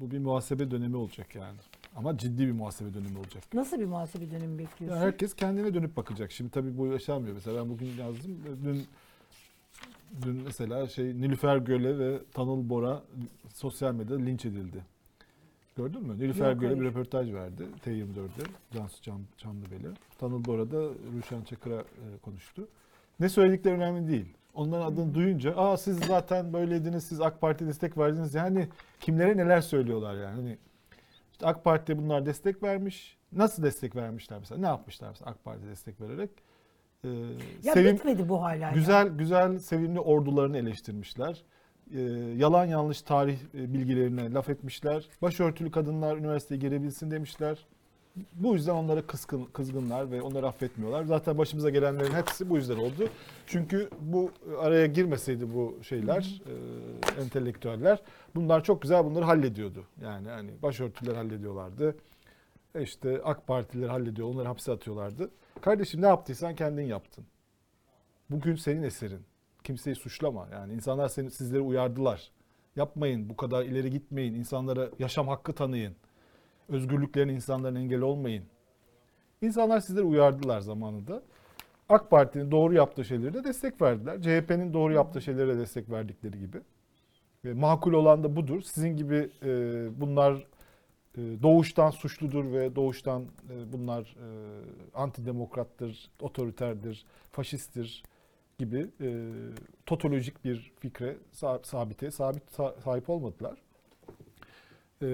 [0.00, 1.58] bu bir muhasebe dönemi olacak yani.
[1.96, 3.42] Ama ciddi bir muhasebe dönemi olacak.
[3.54, 4.96] Nasıl bir muhasebe dönemi bekliyorsun?
[5.00, 6.32] Ya herkes kendine dönüp bakacak.
[6.32, 7.34] Şimdi tabii bu yaşanmıyor.
[7.34, 8.38] Mesela ben bugün yazdım.
[8.64, 8.86] Dün
[10.22, 13.02] dün mesela şey Nilüfer Göle ve Tanıl Bora
[13.54, 14.84] sosyal medyada linç edildi.
[15.76, 16.18] Gördün mü?
[16.18, 18.42] Nilüfer Yok, Göle bir röportaj verdi T24'de.
[18.74, 19.88] Cansu Çam, Çamlıbeli.
[20.18, 20.88] Tanıl Bora da
[21.18, 22.68] Ruşen Çakır'a e, konuştu.
[23.20, 24.26] Ne söyledikleri önemli değil.
[24.54, 28.34] Onların adını duyunca aa siz zaten böyleydiniz, siz AK Parti destek verdiniz.
[28.34, 28.68] Yani
[29.00, 30.36] kimlere neler söylüyorlar yani.
[30.36, 30.58] Hani
[31.32, 33.16] işte AK Parti'ye bunlar destek vermiş.
[33.32, 34.60] Nasıl destek vermişler mesela?
[34.60, 36.30] Ne yapmışlar mesela AK Parti destek vererek?
[37.04, 37.08] Ee,
[37.62, 38.54] ya sevim- bitmedi bu hala.
[38.54, 38.70] ya.
[38.74, 41.42] güzel güzel sevimli ordularını eleştirmişler.
[41.94, 42.00] Ee,
[42.36, 45.08] yalan yanlış tarih e, bilgilerine laf etmişler.
[45.22, 47.66] Başörtülü kadınlar üniversiteye girebilsin demişler.
[48.34, 51.04] Bu yüzden onlara kızgın, kızgınlar ve onları affetmiyorlar.
[51.04, 53.08] Zaten başımıza gelenlerin hepsi bu yüzden oldu.
[53.46, 57.98] Çünkü bu e, araya girmeseydi bu şeyler, e, entelektüeller,
[58.34, 59.84] bunlar çok güzel bunları hallediyordu.
[60.04, 61.96] Yani hani başörtüler hallediyorlardı.
[62.74, 65.30] E İşte AK Partililer hallediyor, onları hapse atıyorlardı.
[65.60, 67.24] Kardeşim ne yaptıysan kendin yaptın.
[68.30, 69.20] Bugün senin eserin.
[69.64, 70.48] Kimseyi suçlama.
[70.52, 72.30] Yani insanlar seni, sizleri uyardılar.
[72.76, 74.34] Yapmayın, bu kadar ileri gitmeyin.
[74.34, 75.96] İnsanlara yaşam hakkı tanıyın.
[76.68, 78.44] Özgürlüklerine insanların engel olmayın.
[79.42, 81.22] İnsanlar sizleri uyardılar zamanında.
[81.88, 84.22] AK Parti'nin doğru yaptığı şeylere de destek verdiler.
[84.22, 86.58] CHP'nin doğru yaptığı şeylere de destek verdikleri gibi.
[87.44, 88.62] Ve makul olan da budur.
[88.62, 89.50] Sizin gibi e,
[90.00, 90.46] bunlar
[91.16, 94.28] doğuştan suçludur ve doğuştan e, bunlar e,
[94.94, 98.02] antidemokrattır, otoriterdir, faşisttir
[98.58, 99.30] gibi e,
[99.86, 103.58] totolojik bir fikre, sa- sabite sabit sa- sahip olmadılar.
[105.02, 105.06] E,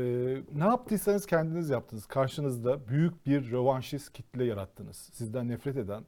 [0.55, 2.07] ne yaptıysanız kendiniz yaptınız.
[2.07, 4.97] Karşınızda büyük bir rövanşist kitle yarattınız.
[4.97, 6.05] Sizden nefret eden,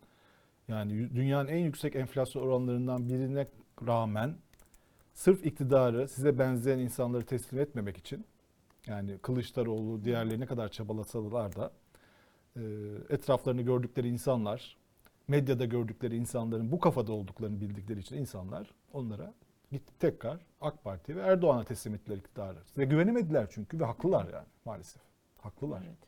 [0.69, 3.47] yani dünyanın en yüksek enflasyon oranlarından birine
[3.87, 4.35] rağmen
[5.15, 8.27] sırf iktidarı size benzeyen insanları teslim etmemek için
[8.89, 11.73] yani Kılıçdaroğlu diğerleri ne kadar çabalasalar da
[12.57, 12.63] e,
[13.09, 14.77] etraflarını gördükleri insanlar,
[15.29, 19.35] medyada gördükleri insanların bu kafada olduklarını bildikleri için insanlar onlara
[19.73, 22.59] gitti tekrar AK Parti ve Erdoğan'a teslim ettiler iktidarı.
[22.67, 25.03] Size güvenemediler çünkü ve haklılar yani maalesef.
[25.39, 25.83] Haklılar.
[25.87, 25.99] Evet.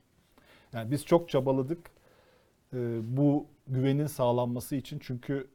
[0.72, 1.90] Yani biz çok çabaladık
[2.72, 5.48] e, bu güvenin sağlanması için çünkü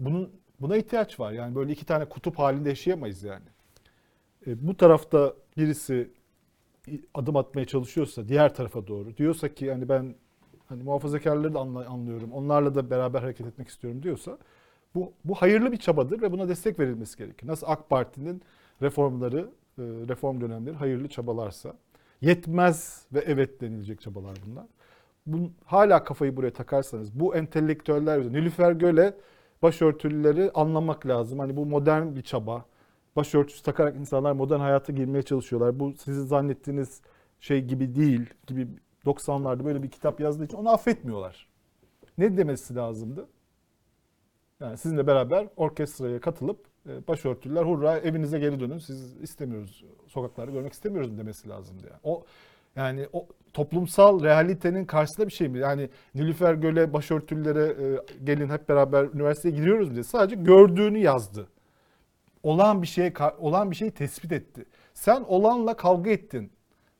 [0.00, 1.32] bunun buna ihtiyaç var.
[1.32, 3.46] Yani böyle iki tane kutup halinde yaşayamayız yani.
[4.46, 6.10] E, bu tarafta birisi
[7.14, 10.14] adım atmaya çalışıyorsa diğer tarafa doğru diyorsa ki hani ben
[10.66, 12.32] hani muhafazakarları da anlıyorum.
[12.32, 14.38] Onlarla da beraber hareket etmek istiyorum diyorsa
[14.94, 17.46] bu bu hayırlı bir çabadır ve buna destek verilmesi gerekir.
[17.46, 18.42] Nasıl AK Parti'nin
[18.82, 19.38] reformları,
[19.78, 21.74] e, reform dönemleri hayırlı çabalarsa
[22.20, 24.66] yetmez ve evet denilecek çabalar bunlar.
[25.26, 29.14] Bun, hala kafayı buraya takarsanız bu entelektüeller Nilüfer Göle
[29.62, 31.38] başörtülüleri anlamak lazım.
[31.38, 32.64] Hani bu modern bir çaba.
[33.16, 35.80] Başörtüsü takarak insanlar modern hayata girmeye çalışıyorlar.
[35.80, 37.00] Bu sizin zannettiğiniz
[37.40, 38.68] şey gibi değil gibi
[39.04, 41.48] 90'larda böyle bir kitap yazdığı için onu affetmiyorlar.
[42.18, 43.28] Ne demesi lazımdı?
[44.60, 46.58] Yani sizinle beraber orkestraya katılıp
[46.88, 48.78] e, başörtüler hurra evinize geri dönün.
[48.78, 52.00] Siz istemiyoruz sokaklarda görmek istemiyoruz demesi lazımdı yani.
[52.02, 52.24] O
[52.76, 55.58] yani o toplumsal realitenin karşısında bir şey mi?
[55.58, 61.48] Yani Nilüfer Göle başörtülere e, gelin hep beraber üniversiteye giriyoruz diye sadece gördüğünü yazdı.
[62.42, 64.64] Olan bir şeye olan bir şeyi tespit etti.
[64.94, 66.52] Sen olanla kavga ettin.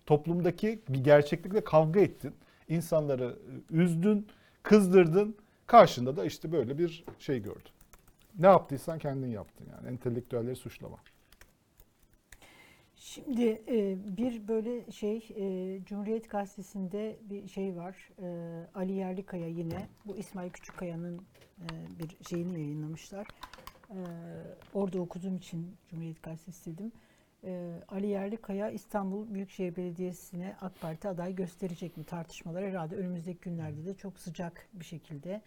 [0.07, 2.35] Toplumdaki bir gerçeklikle kavga ettin.
[2.69, 3.39] İnsanları
[3.71, 4.27] e, üzdün,
[4.63, 5.37] kızdırdın.
[5.67, 7.73] Karşında da işte böyle bir şey gördün.
[8.39, 9.89] Ne yaptıysan kendin yaptın yani.
[9.89, 10.97] Entelektüelleri suçlama.
[12.97, 18.11] Şimdi e, bir böyle şey e, Cumhuriyet Gazetesi'nde bir şey var.
[18.75, 21.19] Ali Yerlikaya yine bu İsmail Küçükkaya'nın
[21.61, 21.69] e,
[21.99, 23.27] bir şeyini yayınlamışlar.
[23.93, 24.01] E,
[24.75, 26.93] orada okuduğum için Cumhuriyet Gazetesi dedim.
[27.45, 33.85] E, Ali Yerlikaya İstanbul Büyükşehir Belediyesi'ne AK Parti aday gösterecek mi tartışmalar herhalde önümüzdeki günlerde
[33.85, 35.43] de çok sıcak bir şekilde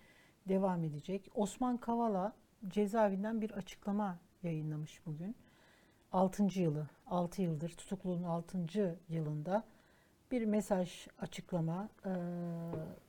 [0.50, 1.32] devam edecek.
[1.36, 2.34] Osman Kavala
[2.68, 5.36] cezaevinden bir açıklama yayınlamış bugün.
[6.12, 6.60] 6.
[6.60, 8.58] yılı, 6 yıldır tutukluluğun 6.
[9.10, 9.64] yılında
[10.32, 12.12] bir mesaj açıklama e,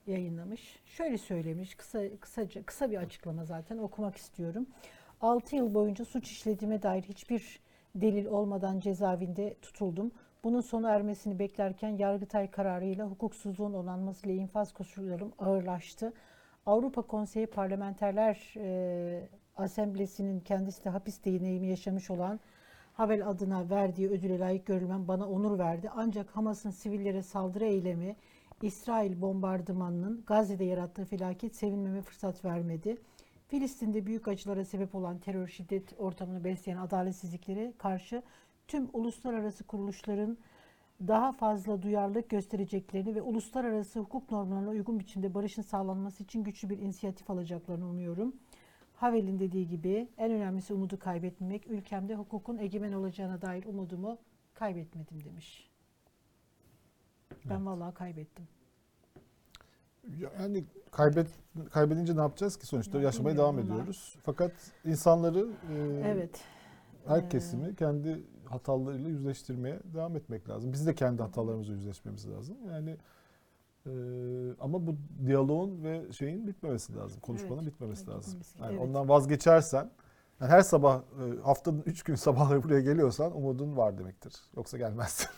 [0.07, 0.81] yayınlamış.
[0.87, 4.67] Şöyle söylemiş, kısa kısaca kısa bir açıklama zaten okumak istiyorum.
[5.21, 7.61] 6 yıl boyunca suç işlediğime dair hiçbir
[7.95, 10.13] delil olmadan cezaevinde tutuldum.
[10.45, 16.13] Bunun sona ermesini beklerken Yargıtay kararıyla hukuksuzluğun onanmasıyla infaz koşullarım ağırlaştı.
[16.67, 22.41] Avrupa Konseyi Parlamenterler e, Asemblesi'nin kendisi de hapis deneyimi yaşamış olan
[22.93, 25.91] Havel adına verdiği ödüle layık görülmem bana onur verdi.
[25.97, 28.17] Ancak Hamas'ın sivillere saldırı eylemi,
[28.63, 32.97] İsrail bombardımanının Gazze'de yarattığı felaket sevinmeme fırsat vermedi.
[33.49, 38.23] Filistin'de büyük acılara sebep olan terör şiddet ortamını besleyen adaletsizliklere karşı
[38.69, 40.39] tüm uluslararası kuruluşların
[41.01, 46.79] daha fazla duyarlılık göstereceklerini ve uluslararası hukuk normlarına uygun biçimde barışın sağlanması için güçlü bir
[46.79, 48.37] inisiyatif alacaklarını umuyorum.
[48.95, 51.67] Havel'in dediği gibi en önemlisi umudu kaybetmemek.
[51.67, 54.19] Ülkemde hukukun egemen olacağına dair umudumu
[54.55, 55.71] kaybetmedim demiş.
[57.45, 58.49] Ben vallahi kaybettim.
[60.41, 61.27] Yani kaybet
[61.71, 64.17] kaybedince ne yapacağız ki sonuçta Ya yaşamaya devam ediyoruz.
[64.23, 64.53] Fakat
[64.85, 66.41] insanları e, Evet.
[67.07, 70.73] her Ee, kesimi kendi hatalarıyla yüzleştirmeye devam etmek lazım.
[70.73, 72.57] Biz de kendi hatalarımızla yüzleşmemiz lazım.
[72.71, 72.97] Yani
[73.87, 73.91] e,
[74.61, 74.97] ama bu
[75.27, 77.21] diyaloğun ve şeyin bitmemesi lazım.
[77.21, 78.41] Konuşmanın Evet, bitmemesi evet, lazım.
[78.41, 78.83] bitmemesi- Yani evet.
[78.89, 79.91] ondan vazgeçersen
[80.41, 84.35] yani her sabah e, haftanın üç gün sabahları buraya geliyorsan umudun var demektir.
[84.57, 85.29] Yoksa gelmezsin.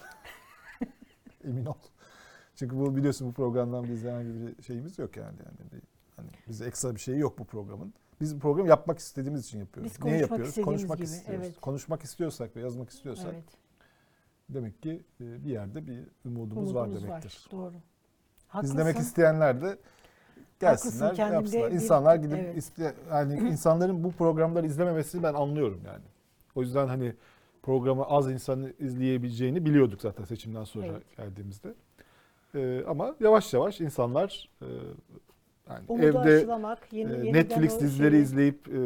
[1.44, 1.74] Emin ol.
[2.58, 5.36] Çünkü bu biliyorsun bu programdan bizde herhangi bir şeyimiz yok yani.
[5.46, 5.82] yani
[6.16, 7.94] hani bize ekstra bir şey yok bu programın.
[8.20, 9.92] Biz bu programı yapmak istediğimiz için yapıyoruz.
[9.98, 10.54] Biz Niye yapıyoruz?
[10.54, 11.44] Konuşmak gibi, istiyoruz.
[11.46, 11.60] evet.
[11.60, 13.44] Konuşmak istiyorsak ve yazmak istiyorsak Evet.
[14.48, 17.48] demek ki e, bir yerde bir umudumuz, var Umudumuz demektir.
[17.52, 17.72] Doğru.
[18.62, 19.08] İzlemek Haklısın.
[19.08, 19.78] isteyenler de
[20.60, 21.70] gelsinler, Haklısın, yapsınlar.
[21.70, 22.56] bir- İnsanlar gidip evet.
[22.56, 26.04] iste, yani insanların bu programları izlememesini ben anlıyorum yani.
[26.54, 27.14] O yüzden hani
[27.62, 31.16] programı az insanı izleyebileceğini biliyorduk zaten seçimden sonra Evet.
[31.16, 31.74] geldiğimizde.
[32.54, 34.66] Ee, ama yavaş yavaş insanlar e,
[35.70, 38.78] yani Umudu evde aşılamak, yeni, e, Netflix dizileri şeyi- izleyip e,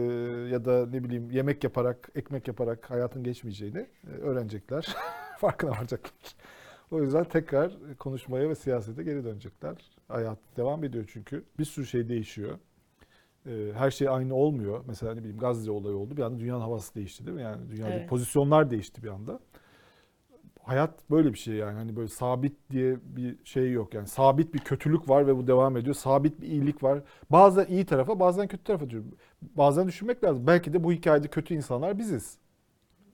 [0.51, 4.97] ya da ne bileyim yemek yaparak, ekmek yaparak hayatın geçmeyeceğini e, öğrenecekler.
[5.39, 6.13] Farkına varacaklar.
[6.91, 9.77] O yüzden tekrar konuşmaya ve siyasete geri dönecekler.
[10.09, 11.45] Hayat devam ediyor çünkü.
[11.59, 12.59] Bir sürü şey değişiyor.
[13.47, 14.85] E, Her şey aynı olmuyor.
[14.87, 16.17] Mesela ne bileyim Gazze olayı oldu.
[16.17, 17.43] Bir anda dünyanın havası değişti değil mi?
[17.43, 18.09] Yani dünyadaki Evet.
[18.09, 19.41] pozisyonlar değişti bir anda.
[20.63, 21.79] Hayat böyle bir şey yani.
[21.79, 23.95] Hani böyle sabit diye bir şey yok.
[23.95, 25.95] Yani sabit bir kötülük var ve bu devam ediyor.
[25.95, 27.01] Sabit bir iyilik var.
[27.31, 29.05] Bazen iyi tarafa, bazen kötü tarafa diyor.
[29.43, 30.47] Bazen düşünmek lazım.
[30.47, 32.39] Belki de bu hikayede kötü insanlar biziz.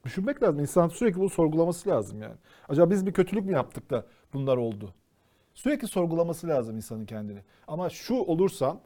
[0.05, 0.61] Düşünmek lazım.
[0.61, 2.34] İnsan sürekli bunu sorgulaması lazım yani.
[2.68, 4.94] Acaba biz bir kötülük mü yaptık da bunlar oldu?
[5.55, 7.40] Sürekli sorgulaması lazım insanın kendini.
[7.68, 8.80] Ama şu olursan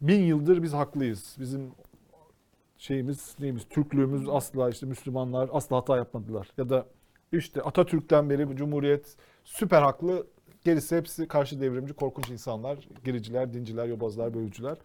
[0.00, 1.36] bin yıldır biz haklıyız.
[1.40, 1.72] Bizim
[2.78, 3.64] şeyimiz neyimiz?
[3.70, 6.48] Türklüğümüz asla işte Müslümanlar asla hata yapmadılar.
[6.58, 6.86] Ya da
[7.32, 10.26] işte Atatürk'ten beri bu Cumhuriyet süper haklı.
[10.64, 12.78] Gerisi hepsi karşı devrimci, korkunç insanlar.
[13.04, 14.76] Gericiler, dinciler, yobazlar, bölücüler.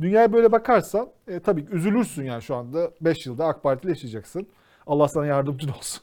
[0.00, 4.46] Dünyaya böyle bakarsan e, tabii üzülürsün yani şu anda 5 yılda AK Parti ile yaşayacaksın.
[4.86, 6.02] Allah sana yardımcın olsun.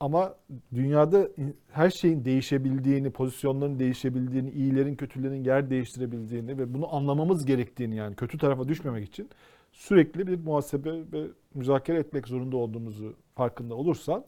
[0.00, 0.34] Ama
[0.74, 1.28] dünyada
[1.72, 8.38] her şeyin değişebildiğini, pozisyonların değişebildiğini, iyilerin kötülerin yer değiştirebildiğini ve bunu anlamamız gerektiğini yani kötü
[8.38, 9.30] tarafa düşmemek için
[9.72, 14.24] sürekli bir muhasebe ve müzakere etmek zorunda olduğumuzu farkında olursan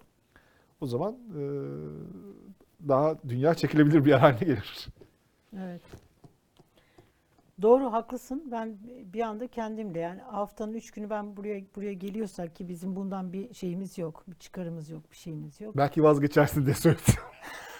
[0.81, 1.41] o zaman e,
[2.89, 4.89] daha dünya çekilebilir bir yer haline gelir.
[5.59, 5.83] Evet.
[7.63, 8.49] Doğru haklısın.
[8.51, 8.77] Ben
[9.13, 13.55] bir anda kendimle yani haftanın üç günü ben buraya buraya geliyorsak ki bizim bundan bir
[13.55, 15.77] şeyimiz yok, bir çıkarımız yok, bir şeyimiz yok.
[15.77, 17.15] Belki vazgeçersin diye söyledim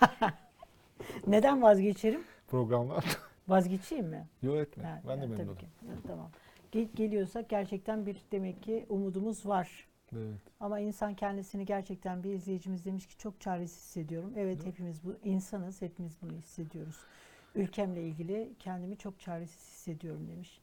[1.27, 2.21] Neden vazgeçerim?
[2.49, 3.05] programlar.
[3.49, 4.27] Vazgeçeyim mi?
[4.43, 4.85] Yok etme.
[4.85, 5.57] Yani, ben de tabii memnunum.
[5.57, 5.67] ki.
[5.89, 6.31] Evet, tamam.
[6.73, 9.88] Gel- geliyorsak gerçekten bir demek ki umudumuz var.
[10.17, 10.41] Evet.
[10.61, 14.33] Ama insan kendisini gerçekten bir izleyicimiz demiş ki çok çaresiz hissediyorum.
[14.37, 16.97] Evet hepimiz bu insanız, hepimiz bunu hissediyoruz.
[17.55, 20.61] Ülkemle ilgili kendimi çok çaresiz hissediyorum demiş.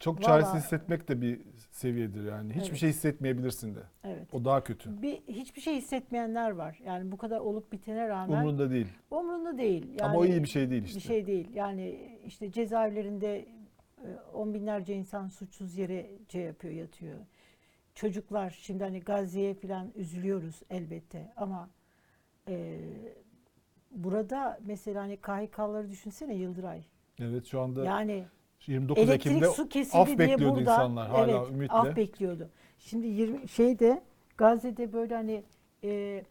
[0.00, 2.52] Çok Vallahi- çaresiz hissetmek de bir seviyedir yani.
[2.52, 2.78] Hiçbir Evet.
[2.78, 3.80] şey hissetmeyebilirsin de.
[4.04, 4.34] Evet.
[4.34, 5.02] O daha kötü.
[5.02, 6.80] Bir hiçbir şey hissetmeyenler var.
[6.84, 8.88] Yani bu kadar olup bitene rağmen Umurunda değil.
[9.10, 9.86] umrunda değil.
[10.00, 10.96] Yani Ama o iyi bir şey değil işte.
[10.98, 11.48] Bir şey değil.
[11.54, 13.38] Yani işte cezaevlerinde
[14.04, 17.16] e, on binlerce insan suçsuz yere şey yapıyor, yatıyor.
[17.96, 21.68] Çocuklar şimdi hani Gazze'ye falan üzülüyoruz elbette ama
[22.48, 22.78] e,
[23.90, 26.82] burada mesela hani KHK'ları düşünsene Yıldıray.
[27.20, 28.24] Evet şu anda Yani
[28.66, 31.74] 29 elektrik Ekim'de su kesildi af diye bekliyordu burada insanlar hala evet, ümitle.
[31.74, 32.50] af bekliyordu.
[32.78, 34.02] Şimdi 20 şeyde
[34.36, 35.42] Gazze'de böyle hani
[35.84, 36.22] e,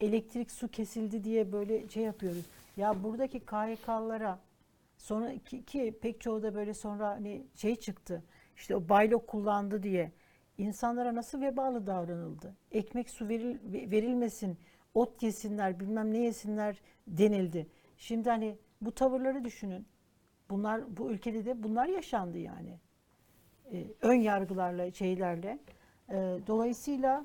[0.00, 2.44] elektrik su kesildi diye böyle şey yapıyoruz.
[2.76, 4.38] Ya buradaki KHK'lara
[4.98, 8.22] sonra ki, ki pek çoğu da böyle sonra hani şey çıktı.
[8.56, 10.12] İşte o baylok kullandı diye
[10.58, 12.56] insanlara nasıl vebalı davranıldı?
[12.72, 13.58] Ekmek su veril,
[13.90, 14.58] verilmesin,
[14.94, 17.66] ot yesinler, bilmem ne yesinler denildi.
[17.98, 19.86] Şimdi hani bu tavırları düşünün.
[20.50, 22.78] Bunlar bu ülkede de bunlar yaşandı yani.
[23.72, 25.58] Ee, ön yargılarla, şeylerle.
[26.10, 27.24] Ee, dolayısıyla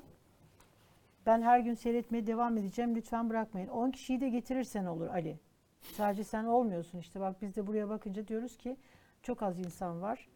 [1.26, 2.96] ben her gün seyretmeye devam edeceğim.
[2.96, 3.68] Lütfen bırakmayın.
[3.68, 5.38] 10 kişiyi de getirirsen olur Ali.
[5.80, 7.20] Sadece sen olmuyorsun işte.
[7.20, 8.76] Bak biz de buraya bakınca diyoruz ki
[9.22, 10.28] çok az insan var.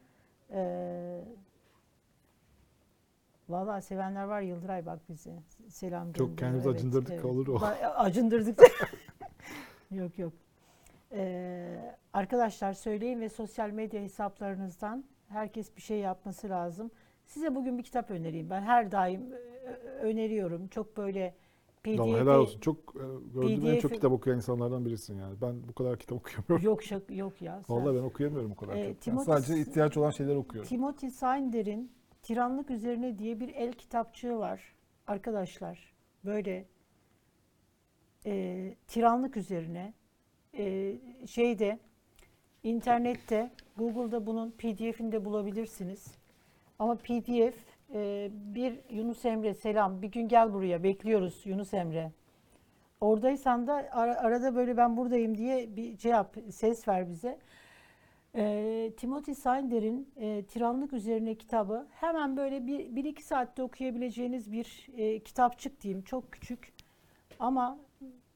[0.50, 1.24] Ee,
[3.48, 5.42] Vallahi sevenler var Yıldıray bak bize.
[5.68, 6.38] Selam Çok gönderiyor.
[6.38, 7.58] kendimizi acındırdık, olur o.
[7.96, 8.60] Acındırdık.
[9.90, 10.32] yok yok.
[11.12, 16.90] Ee, arkadaşlar söyleyin ve sosyal medya hesaplarınızdan herkes bir şey yapması lazım.
[17.26, 18.50] Size bugün bir kitap önereyim.
[18.50, 19.68] Ben her daim e,
[20.02, 20.68] öneriyorum.
[20.68, 21.34] Çok böyle
[21.86, 22.60] Vallahi PDF'i helal olsun.
[22.60, 25.34] Çok e, gördüğüm en çok kitap okuyan insanlardan birisin yani.
[25.42, 26.64] Ben bu kadar kitap okuyamıyorum.
[26.64, 27.62] yok şak yok ya.
[27.66, 29.06] sen- Vallahi ben okuyamıyorum o kadar Ee, çok.
[29.06, 30.68] Ben Timothy- sadece ihtiyaç olan şeyler okuyorum.
[30.68, 31.92] Timothy Snyder'in
[32.28, 34.60] Tiranlık Üzerine diye bir el kitapçığı var.
[35.06, 35.92] Arkadaşlar
[36.24, 36.64] böyle
[38.26, 39.92] e, tiranlık üzerine
[40.58, 40.94] e,
[41.26, 41.78] şeyde
[42.62, 46.06] internette Google'da bunun PDF'ini de bulabilirsiniz.
[46.78, 47.56] Ama PDF
[47.94, 52.12] e, bir Yunus Emre selam bir gün gel buraya bekliyoruz Yunus Emre.
[53.00, 56.12] Oradaysan da ara- arada böyle ben buradayım diye bir şey
[56.50, 57.38] ses ver bize.
[58.34, 64.86] E, Timothy Snyder'in e, Tiranlık Üzerine kitabı hemen böyle bir, bir iki saatte okuyabileceğiniz bir
[64.96, 66.02] e, kitapçık diyeyim.
[66.02, 66.72] Çok küçük
[67.38, 67.78] ama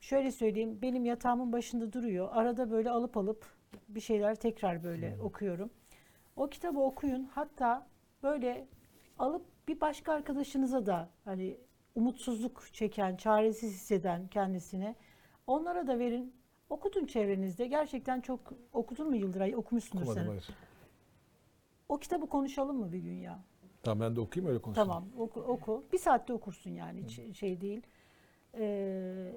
[0.00, 2.28] şöyle söyleyeyim benim yatağımın başında duruyor.
[2.32, 3.46] Arada böyle alıp alıp
[3.88, 5.70] bir şeyler tekrar böyle okuyorum.
[6.36, 7.24] O kitabı okuyun.
[7.24, 7.86] Hatta
[8.22, 8.68] böyle
[9.18, 11.56] alıp bir başka arkadaşınıza da hani
[11.94, 14.94] umutsuzluk çeken, çaresiz hisseden kendisine
[15.46, 16.41] onlara da verin.
[16.72, 17.66] Okutun çevrenizde.
[17.66, 18.40] Gerçekten çok
[18.72, 19.56] okudun mu Yıldıray?
[19.56, 20.28] Okumuşsundur Okumadım sen.
[20.28, 20.48] hayır.
[21.88, 23.38] O kitabı konuşalım mı bir gün ya?
[23.82, 24.88] Tamam ben de okuyayım öyle konuşalım.
[24.88, 25.84] Tamam oku, oku.
[25.92, 27.82] Bir saatte okursun yani hiç şey değil.
[28.54, 29.32] Ee,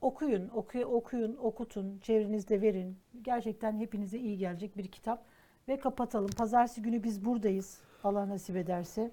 [0.00, 2.98] okuyun, oku, okuyun, okutun, çevrenizde verin.
[3.22, 5.24] Gerçekten hepinize iyi gelecek bir kitap.
[5.68, 6.30] Ve kapatalım.
[6.30, 7.80] Pazartesi günü biz buradayız.
[8.04, 9.10] Allah nasip ederse.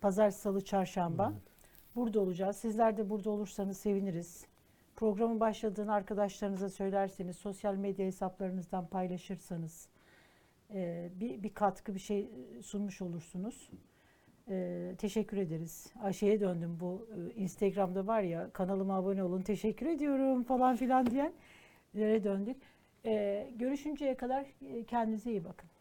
[0.00, 1.32] Pazartesi, salı, çarşamba.
[1.96, 2.56] Burada olacağız.
[2.56, 4.46] Sizler de burada olursanız seviniriz.
[4.96, 9.88] Programın başladığını arkadaşlarınıza söylerseniz, sosyal medya hesaplarınızdan paylaşırsanız
[10.74, 12.30] e, bir, bir katkı, bir şey
[12.62, 13.70] sunmuş olursunuz.
[14.48, 15.92] E, teşekkür ederiz.
[16.02, 21.32] Ayşe'ye döndüm bu e, Instagram'da var ya kanalıma abone olun teşekkür ediyorum falan filan diyen.
[21.94, 22.56] Nereye döndük.
[23.04, 25.73] E, görüşünceye kadar e, kendinize iyi bakın.